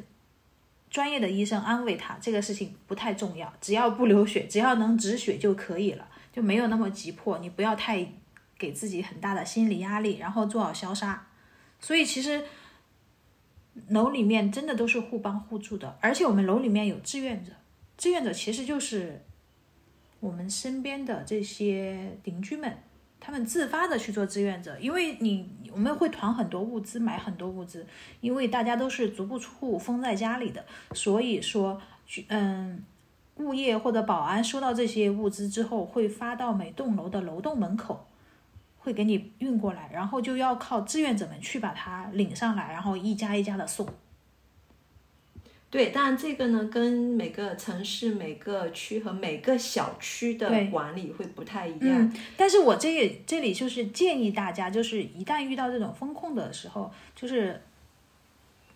[0.91, 8.07] 专业的医生安慰他，这个事情不太重要，只要不流血，只要能止血就可以了，就没有那么急迫，你不要太
[8.59, 11.27] 给自己很大的心理压力，然后做好消杀。
[11.81, 12.45] 所以其实
[13.88, 17.53] 楼里面真的都是互帮互助的，而且我们楼里面有志愿者，
[17.97, 19.25] 志愿者其实就是
[20.21, 22.79] 我们身边的这些邻居们，
[23.21, 27.87] 他们自发的去做志愿者，因为你我们会团很多物资，买很多物资，
[28.21, 31.81] 因为大家都是足不出户，封在家里的，所以说，
[32.29, 32.85] 嗯，
[33.37, 38.08] 物业或者保安收到这些物资之后，会发到每栋楼的楼栋门口。
[38.88, 43.87] 会给你运过来，然后就要靠志愿者们去把它领上来，然后一家一家的送。
[45.68, 52.01] 对，当然这个呢，跟每个城市、每个区和每个小区的管理会不太一样。
[52.01, 57.61] 嗯，但是我这里这里就是建议大家，就是一旦遇到这种风控的时候，就是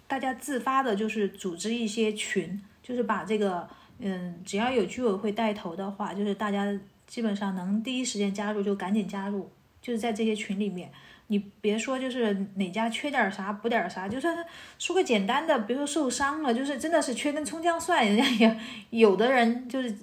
[0.06, 3.66] 大家自发的，就是组织一些群，就是把这个，
[3.98, 9.50] 嗯，只要有居委会带头的话，就是大家基本上能第一时间加入就赶紧加入，
[9.82, 10.90] 就是在这些群里面。
[11.28, 14.44] 你别说，就是哪家缺点啥补点啥，就算是
[14.78, 19.96] 说个简单的，比如说受伤了，就是真的是缺根葱姜蒜，人家也有的人就是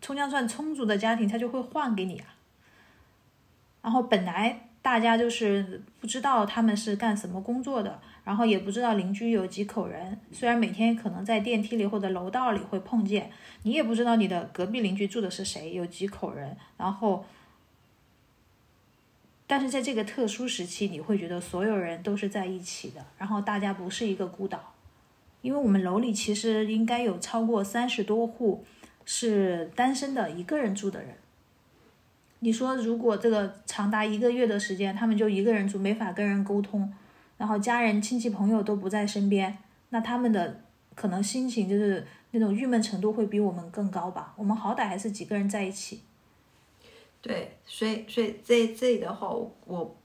[0.00, 2.26] 葱姜蒜充足的家庭，他就会换给你啊。
[3.82, 10.20] 然后本来大家就是不知道他们是干什么工作的，然后也不知道邻居有几口人。
[10.30, 13.28] 虽然每天可能在电梯里或者楼道里会碰见，
[13.64, 16.56] 你也不知道你的隔壁邻居住的是谁，有几口人。
[16.76, 17.24] 然后，
[19.46, 24.72] 但是在这个特殊时期，你会觉得所有人都是在一起的，然后大家不是一个孤岛。
[25.42, 28.64] 因为我们楼里其实应该有超过三十多户
[29.04, 31.14] 是单身的一个人住的人。
[32.40, 36.92] 你说，如果这个长达一个月的时间，他们就一个人住，没法跟人沟通，
[37.38, 39.56] 然后家人、亲戚、朋友都不在身边，
[39.90, 40.60] 那他们的
[40.94, 44.34] 可能心情就是那种郁闷程度会比我们更高吧？
[44.36, 46.00] 我们好歹还是几个人在一起。
[47.26, 49.96] 对，所以所以这这里的话，我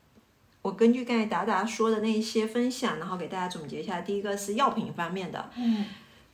[0.62, 4.02] 我根据刚才达达说的那一些分享，然后给大家总结一下。
[4.02, 5.86] 第一个是药品方面的，嗯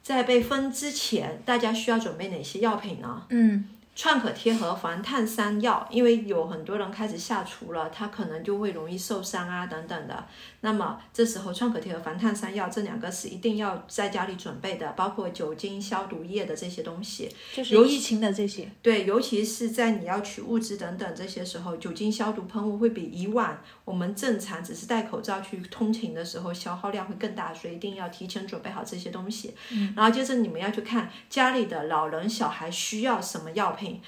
[0.01, 3.25] 在被分之前，大家需要准备哪些药品呢？
[3.29, 3.65] 嗯
[3.97, 10.23] 创可贴和防烫伤药，因为有很多人开始下厨了，他可能就会容易受伤啊等等的。
[10.61, 17.27] 那么这时候创可贴和防烫伤药这两个是一定要在家里准备的，包括酒精、消毒液的这些东西。
[17.55, 29.55] 就是油疫情的这些，对，尤其是在你要取物资等等这些时候，酒精消毒喷雾会比以往我们正常只是戴口罩去通勤的时候消耗量会更大，所以一定要提前准备好这些东西。
[29.71, 34.01] 嗯，然后接着你们要去看家里的老人、小孩需要什么药品。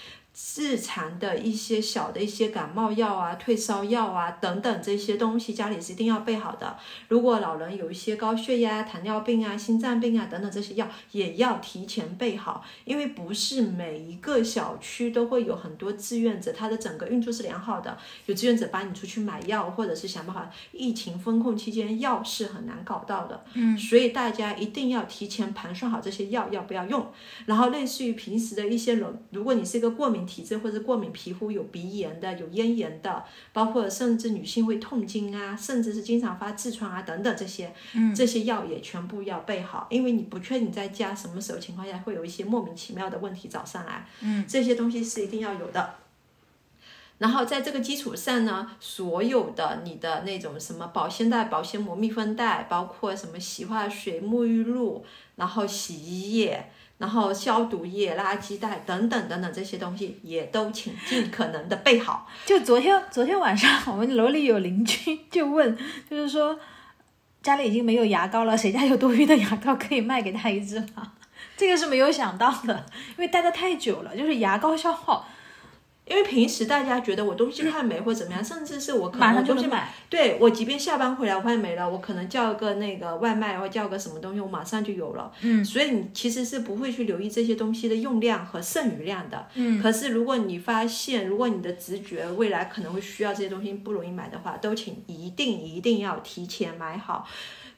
[0.57, 6.77] 日常的一些小的一些感冒药啊、退烧药啊等等这些东西，家里是一定要备好的。
[7.07, 17.97] 如果老人有一些高血压、糖尿病啊、心脏病啊等等这些药，也要提前备好，因为不是每一个小区都会有很多志愿者，他的整个运作是良好的。
[18.25, 20.49] 有志愿者帮你出去买药，或者是想办法。
[20.71, 27.11] 疫情封控期间，药是很难搞到的，嗯，所以大家一定要提前盘算好这些药要不要用。
[27.45, 45.95] 然后类似于平时的一些人，如果你是一个过敏体质或者过敏皮肤有鼻炎的、有咽炎的，包括甚至女性会痛经啊，甚至是经常发痔疮啊等等这些，嗯，这些药也全部要备好，因为你不确定你在家什么时候情况下会有一些莫名其妙的问题找上来，嗯，这些东西是一定要有的。
[47.17, 55.03] 然后在这个基础上呢，所有的你的那种什么保鲜袋、保鲜膜、密封袋，包括什么洗发水、沐浴露，
[55.35, 56.71] 然后洗衣液。
[56.99, 62.27] 然后消毒液、垃圾袋等等等等这些东西也都请尽可能的备好。
[62.45, 65.75] 就昨天昨天晚上，我们楼里有邻居就问，
[66.09, 66.59] 就是说
[67.41, 71.13] 家里已经没有牙膏了，谁家有多余的牙膏可以卖给他一支吗？
[71.55, 75.25] 这个是没有想到的，因为待的太久了，就是牙膏消耗。
[76.09, 85.31] 因为平时大家觉得我东西快没或怎么样，甚至是我可能马上我东西就能买，对我即便下班回来我快没了，我可能叫个那个外卖或叫个什么东西，我马上就有了。
[85.41, 89.47] 嗯，所以你其实是不会去留意这些东西的用量和剩余量的。
[89.53, 97.27] 嗯，可是如果你发现，如果你的直觉未来可能会需要这些东西不容易买的话，都请一定一定要提前买好。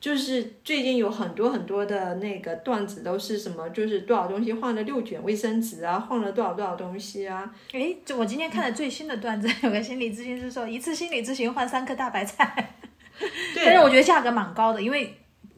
[0.02, 7.50] 就是最近有很多很多的那个段子都是什么，就是多少东西换了六卷卫生纸啊，换了多少多少东西啊。
[7.74, 12.74] 诶，就我今天看的最新的段子，有个心理咨询师说，一次心理咨询换三颗大白菜，
[13.54, 15.16] 对但是我觉得价格蛮高的，因为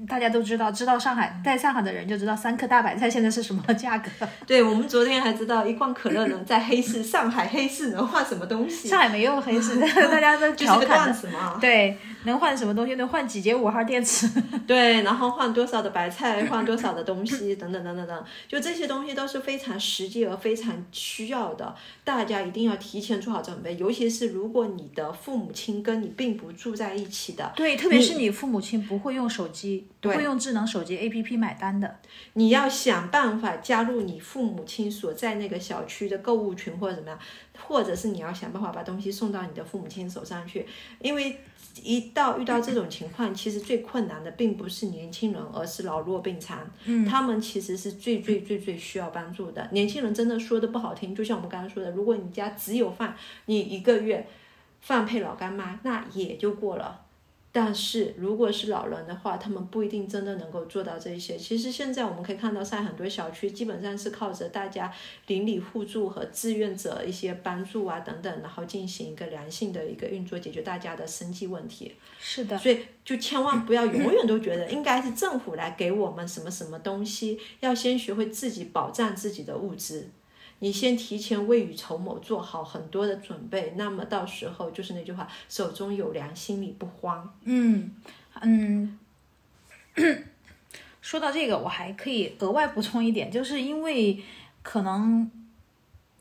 [0.10, 4.10] 大家都知道，知道上海在上海的人就知道三颗大白菜现在是什么价格。
[4.46, 9.80] 对我们昨天还知道一罐可乐能在黑市上海黑市能换什么东西，上海没有黑市，
[10.12, 10.88] 大家都调侃的。
[10.88, 11.58] 段子嘛。
[11.62, 12.96] 对，能换什么东西？
[12.96, 14.28] 能换几节五号电池？
[14.68, 32.00] 对，然后换多少的白菜，换多少的东西，等等等等等，就这些东西都是非常实际而非常需要的，大家一定要提前做好准备，尤其是如果你的父母亲跟你并不住在一起的，对，特别是你父母亲不会用手机，不会用智能手机 APP 买单的。
[32.34, 37.20] 你要想办法加入你父母亲所在那个小区的购物群或者怎么样，
[37.68, 40.66] 或者是你要想办法把东西送到你的父母亲手上去，
[41.00, 41.40] 因为
[41.82, 49.68] 一到遇到这种情况，其实最困难的并不是年轻人，而是老弱病残，嗯，他们其实是最最最最需要帮助的。
[49.72, 53.16] 年轻人真的说的不好听，就像我们刚刚说的，如果你家只有饭，
[53.48, 54.28] 你一个月
[54.82, 57.03] 饭配老干妈，那也就过了。
[57.56, 61.38] 但是如果是老人的话，他们不一定真的能够做到这些。
[61.38, 64.92] 其实现在我们可以看到，在很多小区基本上是靠着大家
[65.28, 71.94] 邻里互助和志愿者一些帮助啊等等，然后进行一个良性的一个运作，解决大家的生计问题。
[72.20, 80.10] 是的，所以就千万不要永远都觉得应该是政府来给我们什么什么东西，要先学会自己保障自己的物资。
[80.64, 87.36] 你先提前未雨绸缪，做好很多的准备，那么到时候就是那句话，手中有粮，心里不慌。
[87.44, 87.92] 嗯
[88.42, 88.98] 嗯。
[91.02, 94.24] 说到这个，我还可以额外补充一点，就是因为
[94.62, 95.30] 可能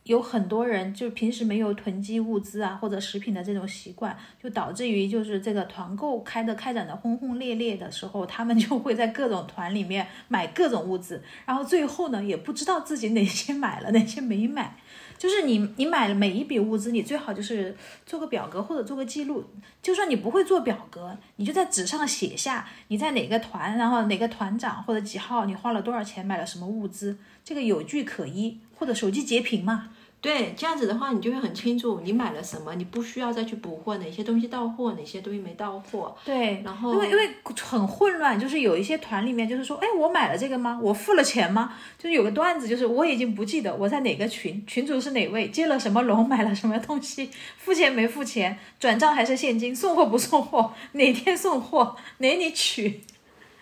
[0.05, 14.77] 有很多人就平时没有囤积物资啊或者食品的这种习惯，就导致于就是这个团购开的开展的轰轰烈烈的时候，他们就会在各种团里面买各种物资，然后最后呢也不知道自己哪些买了，哪些没买。
[15.23, 19.45] 就是你，你买了每一笔物资，你最好就是做个表格或者做个记录。
[19.81, 29.91] 就算你不会做表格，你就在纸上写下你在哪个团，然后哪个团长或者几号，你花了多少钱买了什么物资，这个有据可依，或者手机截屏嘛。
[30.23, 36.17] 对，这样子的话，你就会很清楚你买了什么，你不需要再去补货，哪些东西到货，哪些东西没到货。
[36.25, 37.29] 对，然后因为因为
[37.61, 40.79] 很混乱，就是有一些团里面就是说，哎，我买了这个吗？
[40.81, 41.75] 我付了钱吗？
[41.99, 53.01] 就是有个段子，就是我已经不记得我在哪个群，群主是哪位，接了什么龙，买了什么东西，付钱没付钱，转账还是现金，送货不送货，哪天送货，哪里取。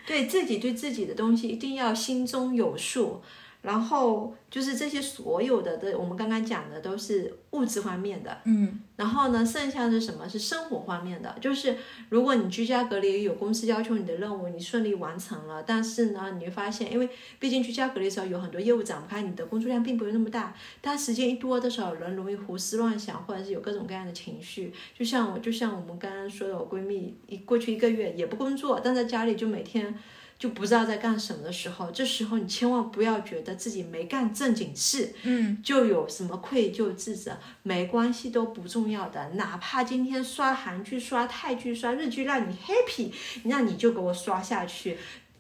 [0.07, 3.23] 对自己对自己的东西一定要心中有数。
[3.63, 10.27] 然后就是这些所有的的，我们刚刚讲的都是物质方面的，嗯，然后呢，剩下是什么？
[10.29, 11.77] 是生活方面的，就是
[12.09, 17.09] 如果你居家隔离有公司要求你的任务，你顺利完成了，但是呢，你会发现，因为
[17.39, 24.73] 毕竟居家隔离的时候有很多业务展不开，你的工作量并不会那么大，但时间一多的时候，人容易胡思乱想，或者是有各种各样的情绪。
[24.99, 29.95] 就像我，就像我们刚刚说的，我闺蜜一过去一个月也不工作，但在家里就每天。
[30.41, 39.33] 就不知道在干什么的时候，这时候你千万不要觉得自己没干正经事，嗯，就有什么愧疚自责，没关系，都不重要的。
[39.35, 43.13] 哪怕今天刷韩剧、刷泰剧、刷日剧让你 happy，
[43.45, 44.97] 那你就给我刷下去。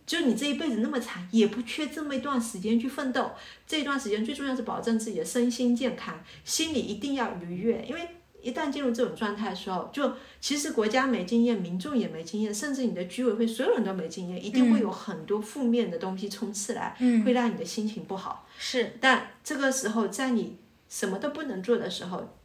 [0.06, 3.30] 就你这一辈子那么长，也不缺这么一段时间去奋斗。
[3.66, 8.06] 这段时间最重要是保证自己的身心健康，心里一定要愉悦，因为。
[8.42, 18.46] 一旦进入这种状态的时候，就其实国家没经验，民众也没经验，甚至你的居委会所有人都没经验，一定会有很多负面的东西冲刺来，嗯会让你的心情不好。
[18.58, 20.56] 是，但这个时候，在你
[20.88, 22.36] 什么都不能做的时候，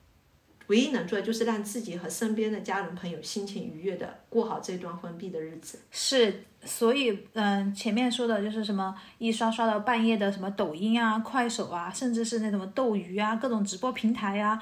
[0.68, 5.80] 唯一能做的就是让自己和身边的家人朋友心情愉悦的过好这段封闭的日子。
[5.92, 14.60] 是，所以嗯，前面说的就是什么一刷刷到半夜的什么抖音啊、快手啊，甚至是那什么斗鱼啊、各种直播平台呀、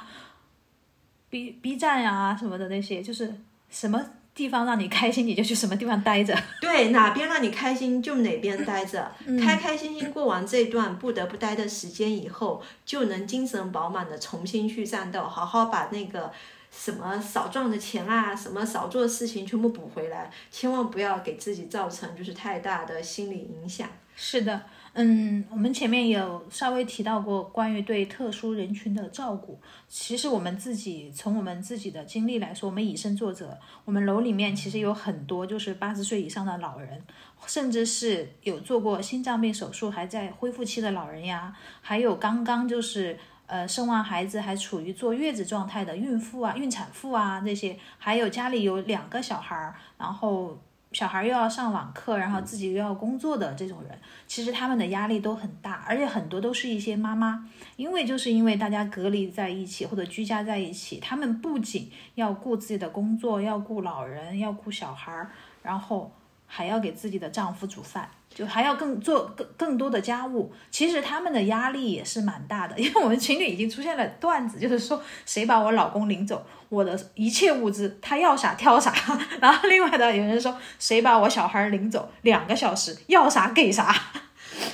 [1.33, 3.33] B B 站呀、什么的那些，就是
[3.67, 3.99] 什么
[4.35, 6.37] 地方让你开心，你就去什么地方待着。
[6.61, 9.11] 对，哪边让你开心就哪边待着，
[9.41, 16.31] 开开心心过完这段不得不待的时间以后，就能精神饱满的重新去战斗，好好把那个
[16.69, 23.89] 什么少赚的钱啊，什么少做的事情全部补回来，千万不要给自己造成就是太大的心理影响。
[24.15, 24.61] 是的，
[24.95, 29.59] 嗯，我们前面有稍微提到过关于对特殊人群的照顾。
[29.87, 33.57] 其实我们自己从我们自己的经历来说，我们以身作则。
[33.85, 37.03] 我们楼里面其实有很多就是八十岁以上的老人，
[37.47, 43.17] 甚至是有做过心脏病手术还在恢复期的老人呀，还有刚刚就是
[43.47, 50.55] 呃生完孩子还处于坐月子状态的孕妇啊、孕产妇啊这些，还有家里有两个小孩儿，然后。
[50.93, 65.31] 小孩又要上网课，然后自己又要工作的这种人，其实他们的压力都很大，而且很多都是一些妈妈，因为就是因为大家隔离在一起或者居家在一起，他们不仅要顾自己的工作，要顾老人，要顾小孩儿，
[65.63, 66.11] 然后
[66.55, 70.53] 还要给自己的丈夫煮饭，就还要更做更更多的家务。
[70.69, 78.93] 其实他们的压力也是蛮大的，因为我们群里已经出现了段子，就是说谁把我老公领走，我的一切物资他要啥挑啥。
[79.41, 83.91] 然后另外的有人说谁把我小孩领走，两个小时要啥给啥。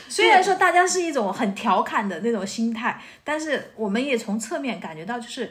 [0.10, 5.50] 虽然说大家是一种很调侃的那种心态，但是我们也从侧面感觉到，就是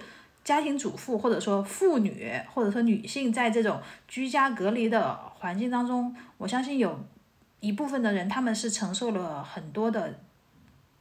[0.49, 3.79] 家庭主妇或者说妇女或者说女性在这种
[4.09, 6.99] 居家隔离的环境当中，我相信有
[7.61, 10.19] 一部分的人他们是承受了很多的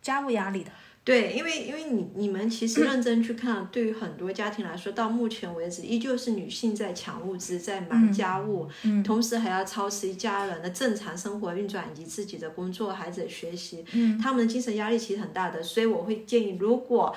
[0.01, 0.71] 家务压力的。
[1.05, 15.63] 对，因为因为你你们其实认真去看，对于很多家庭来说，到目前为止依旧是女性在抢物资，在忙家务，嗯同时还要操持一家人的正常生活运转以及自己的工作、孩子的学习，嗯，他们的精神压力其实很大的。
[15.63, 17.15] 所以我会建议，如果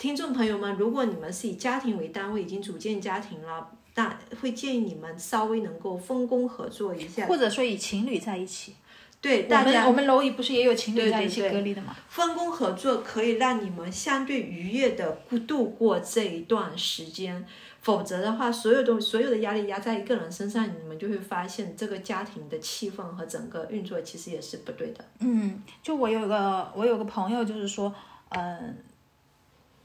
[0.00, 8.74] 听众朋友们，如果你们是以家庭为单位，已经组建家庭了，那会建议你们稍微能够分工合作一下，或者说以情侣在一起。
[9.20, 11.94] 对我大家们我们楼里不是也有情侣在一起隔离的吗？
[12.08, 17.44] 分工合作可以让你们相对愉悦的度过这一段时间，
[17.82, 25.04] 否则的话，所有东所有的压力压在一个人身上，你们就会发现这个家庭的气氛和整个运作其实也是不对的。
[25.18, 27.94] 嗯，就我有个我有个朋友，就是说，
[28.30, 28.74] 嗯、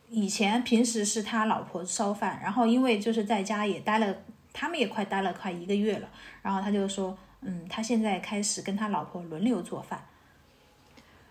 [0.10, 4.16] 以前平时是他老婆烧饭，然后因为就是在家也待了，
[4.54, 6.08] 他们也快待了快一个月了，
[6.42, 10.04] 然后他就说，嗯，他现在开始跟他老婆轮流做饭。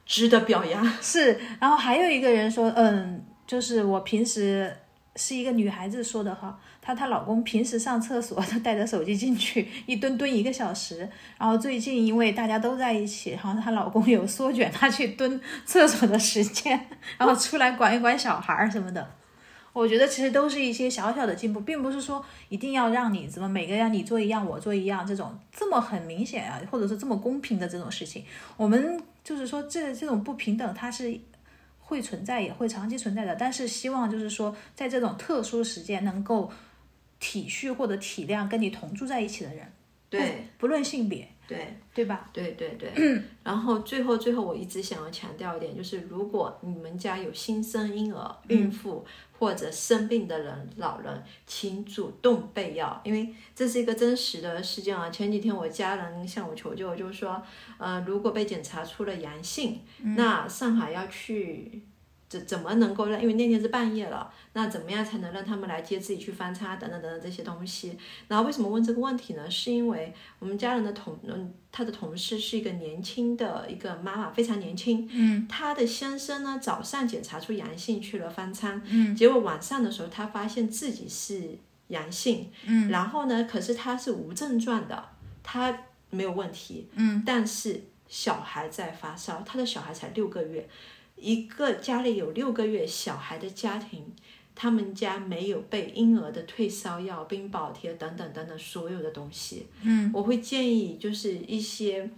[0.04, 0.86] 值得表扬。
[1.00, 4.76] 是，然后还有一个人说，嗯，就是我平时
[5.16, 11.08] 是一个女孩子说的哈，她她老公平时上厕所 都带着手机进去，一蹲蹲一个小时。
[11.38, 16.88] 然后最近因为大家都在一起，然后她老公有缩减她去蹲厕所的时间，
[17.18, 19.08] 然后出来管一管小孩儿什么的。
[19.72, 28.24] 我觉得其实都是一些小小的进步，并不是说一定要让你怎么每个让你做一样，我做一样这种这么很明显啊，或者是这么公平的这种事情。
[28.56, 31.18] 我们就是说这这种不平等，它是
[31.86, 33.36] 会存在，也会长期存在的。
[33.36, 36.50] 但是希望就是说，在这种特殊时间，能够
[37.20, 39.70] 体恤或者体谅跟你同住在一起的人，
[40.08, 40.48] 对。
[40.58, 42.28] 不论性别，对对吧？
[42.32, 42.92] 对对对。
[43.44, 49.04] 然后最后最后，我一直想要强调一点，就是如果你们家有新生婴儿、孕妇。
[49.36, 55.10] 或者生病的人、老人，请主动备药，因为这是一个真实的事件啊。
[55.10, 57.42] 前几天我家人向我求救，就是说，
[57.76, 59.80] 呃，如果被检查出了阳性，
[60.16, 61.82] 那上海要去
[62.34, 63.20] 怎怎么能够让？
[63.20, 67.96] 因为那天是半夜了，那怎么样才能让他们来接自己去翻餐等等等等这些东西？
[68.26, 69.48] 然后为什么问这个问题呢？
[69.48, 81.58] 是因为我们家人的同嗯，他的同事是一个年轻的一个妈妈，非常年轻，嗯，她的先生呢早上检查出阳性去了翻餐，嗯，结果晚上的时候他发现自己是
[81.88, 85.04] 阳性，嗯，然后呢，可是他是无症状的，
[85.42, 85.76] 他
[86.10, 90.68] 没有问题，嗯，但是小孩在发烧，他的小孩才六个月，
[91.16, 94.12] 一个家里有六个月小孩的家庭。
[94.56, 99.66] 他们家没有备婴儿的退烧药、冰宝贴等等等等所有的东西。
[99.82, 102.08] 嗯，我会建议就是一些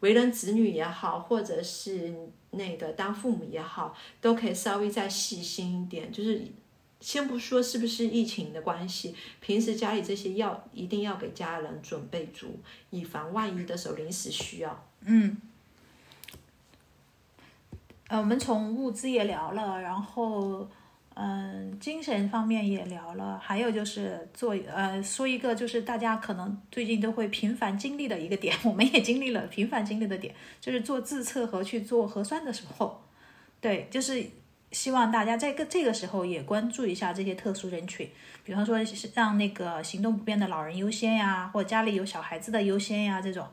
[0.00, 2.14] 为人子女也好，或者是
[2.50, 6.12] 那个当父母也好，都可以稍微再细心一点。
[6.12, 6.42] 就是
[7.00, 14.86] 先不说是不是疫情的关系，平时家里这些药一定要给家人准备足，以防万一的时候临时需要。
[15.06, 15.34] 嗯，
[18.08, 20.66] 呃，我们从物资也聊了，然后
[21.14, 33.02] 嗯，精神方面也聊了，还有就是做呃说一个就是大家可能最近都会频繁经历的一个点， 我们也经历了频繁经历的点，就是做自测和去做核酸的时候，
[33.60, 34.24] 对，就是
[34.72, 38.08] 希望大家在个这个时候也关注一下这些特殊人群，
[38.42, 38.78] 比方说
[39.12, 43.46] 让那个行动不便的老人优先呀，或家里有小孩子的优先呀这种。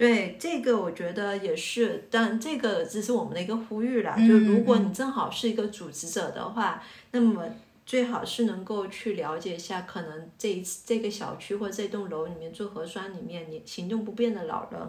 [0.00, 4.14] 对这个，我觉得也是，但这个只是我们的一个呼吁啦。
[4.16, 7.44] 嗯就如果你正好是一个组织者的话，那么
[7.84, 14.80] 最好是能够去了解一下，可能这一次这个小区或这栋楼里面做核酸里面，你行动不便的老人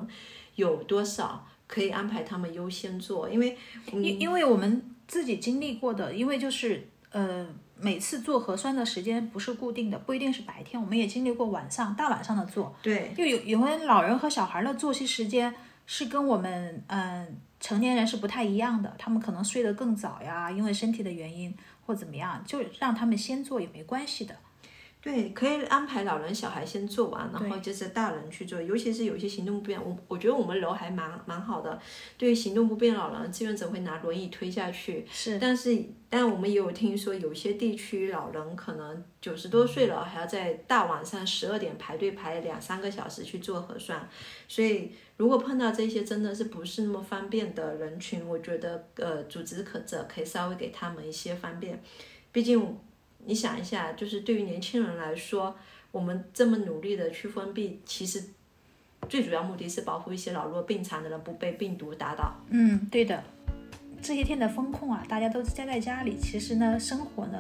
[0.56, 3.58] 有多少，可以安排他们优先做，因为
[3.92, 7.46] 因因为我们自己经历过的，因为就是呃，
[7.82, 12.76] 每次做核酸的时间不是固定的，不一定是白天，我们也经历过晚上大晚上的做。
[12.82, 15.54] 对，就有有些老人和小孩的作息时间
[15.86, 21.54] 是跟我们嗯、成年人是不太一样的，他们可能睡得更早呀，因为身体的原因
[21.86, 24.36] 或怎么样，就让他们先做也没关系的。
[25.04, 28.62] 对，可以安排老人、小孩先做完，然后就是大人去做。
[28.62, 31.82] 尤其是有些行动不便，我我觉得我们楼还蛮蛮好的。
[32.20, 35.04] 对于行动不便老人，志愿者会拿轮椅推下去。
[35.12, 35.76] 是，但是
[36.08, 44.08] 但我们也有听说，有些地区老人可能九十多岁了，还要在大晚上十二点排队排两三个小时去做核酸。
[44.48, 51.82] 所以如果碰到这些真的是不是那么方便的人群，我觉得呃，组织可者可以稍微给他们一些方便，
[52.32, 52.78] 毕竟。
[53.26, 55.56] 你想一下，就是对于年轻人来说，
[55.92, 58.24] 我们这么努力的去封闭，其实
[59.10, 62.34] 最主要目的是保护一些老弱病残的人不被病毒打倒。
[62.50, 63.24] 嗯，对的。
[64.02, 67.38] 这些天的风控啊，大家都待在家里，其实呢，生活呢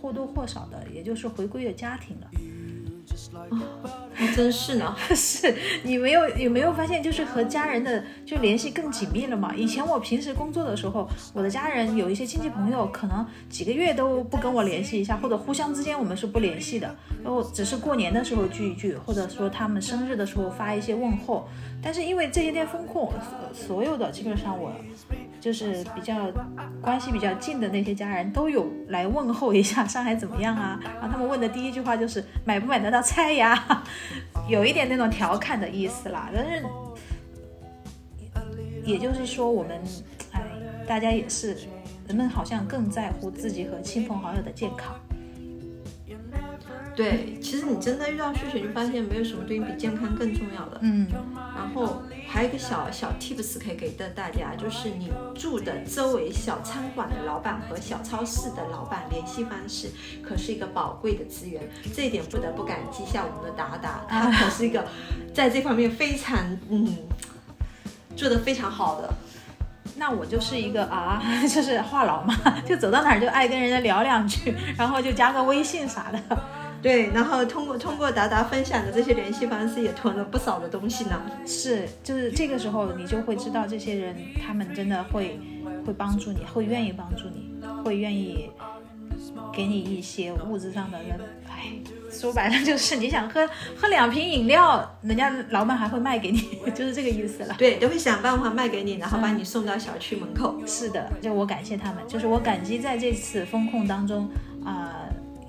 [0.00, 2.30] 或多或少的，也就是回归了家庭了。
[4.14, 9.54] 还真是呢， 是你没有有没有发现，就是和家人的就联系更紧密了嘛？
[9.54, 21.48] 以前我平时工作的时候，我的家人有一些亲戚朋友，可能几个月都不跟我联系一下，或者互相之间我们是不联系的，然后只是过年的时候聚一聚，或者说他们生日的时候发一些问候。
[21.82, 23.12] 但是因为这些天风控，
[23.52, 24.72] 所有的基本上我。
[25.44, 26.32] 就是比较
[26.80, 30.80] 关系比较近的那些家人都有来问候一下上海怎么样啊？
[30.82, 33.84] 然后他们问的第一句话就是买不买得到菜呀？
[34.48, 36.30] 有一点那种调侃的意思啦。
[36.34, 36.64] 但是
[38.86, 39.78] 也就是说，我们
[40.32, 40.40] 哎，
[40.86, 41.54] 大家也是，
[42.08, 44.98] 人们好像更在乎自己和亲朋好友的健康。
[46.96, 50.78] 对，其实你真的遇到需求，就发现没有什么对你比健康更重要的。
[50.82, 51.08] 嗯，
[51.56, 59.90] 然后还有一个小小 tips 可以给到大家，就是你住的周围小餐馆的老板和小超市的老板联系方式，
[60.22, 61.60] 可是一个宝贵的资源。
[61.92, 64.86] 这一点不得不感激一下我们的达达，他可是一个
[65.34, 66.38] 在这方面非常
[66.70, 66.96] 嗯
[68.14, 69.12] 做的非常好的。
[69.96, 76.20] 那我就是一个啊， 就是话痨嘛，就走到哪儿就爱跟人家聊两句，然后就加个微信啥的。
[76.84, 81.18] 对，然后通过通过达达分享的这些联系方式，也囤了不少的东西呢。
[81.46, 84.14] 是，就是这个时候你就会知道，这些人
[84.46, 85.40] 他们真的会
[85.86, 87.50] 会帮助你，会愿意帮助你，
[87.82, 88.50] 会愿意
[89.50, 90.98] 给你一些物质上的。
[91.48, 91.72] 哎，
[92.10, 96.42] 说白了就是你想喝喝两瓶饮料，人家老板还会卖给你，
[96.74, 97.54] 就是这个意思了。
[97.56, 100.54] 对，都会想办法卖给你，然后把你送到小区门口。
[100.66, 104.28] 是的，就我感谢他们，就是我感激在这次风控当中
[104.62, 105.00] 啊。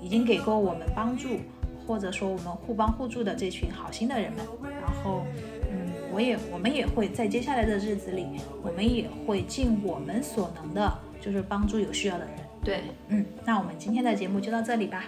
[0.06, 1.40] 已经给过我们帮助，
[1.84, 4.46] 或者说我们互帮互助的这群好心的人们，
[4.80, 5.26] 然后，
[5.68, 8.24] 嗯，我也我们也会在接下来的日子里，
[8.62, 12.34] 我们也会尽我们所能的，就是帮助有需要的人。
[12.62, 15.06] 对，嗯，那我们今天的节目就到这里吧，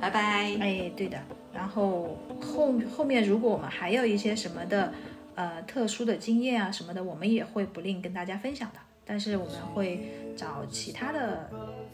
[0.00, 0.56] 拜拜。
[0.58, 1.18] 哎，对的，
[1.52, 4.90] 然后后后面如果我们还有一些什么的，
[5.34, 8.78] 呃，特殊的经验啊什么的，我们也会不吝跟大家分享的。
[9.04, 11.50] 但是我们会找其他的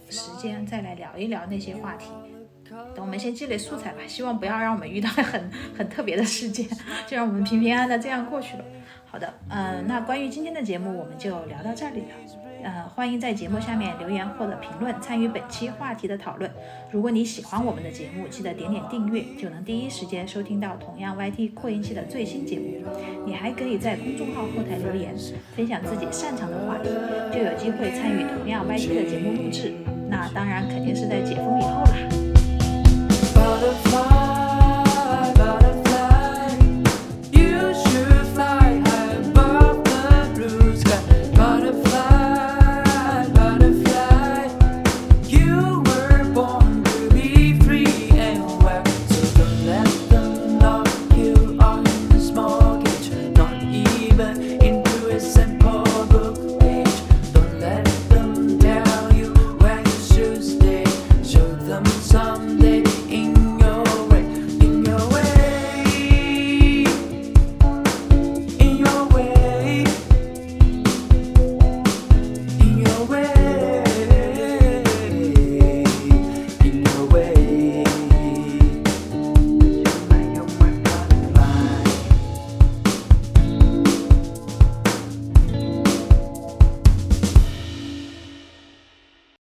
[0.09, 2.11] 时间再来聊一聊那些话题。
[2.95, 6.67] 等我们先积累素材吧，希望不要让我们遇到很很特别的事件，
[7.07, 8.65] 就让我们平平安安的这样过去了。
[9.07, 12.07] 好的，嗯，那关于今天的节目我们就聊到这里了。
[12.65, 16.51] 呃，欢迎在节目下面留言或者评论，参与本期话题的讨论。
[16.91, 22.83] 如果你喜欢我们的节目，记得点点订阅，就能第一时间收听到同样 YT 扩音器的最新节目。
[23.27, 25.15] 你还可以在公众号后台留言，
[25.55, 26.89] 分享自己擅长的话题，
[27.31, 29.75] 就有机会参与同样 YT 的节目录制。
[30.09, 32.14] 那当然肯定是在解封以后了。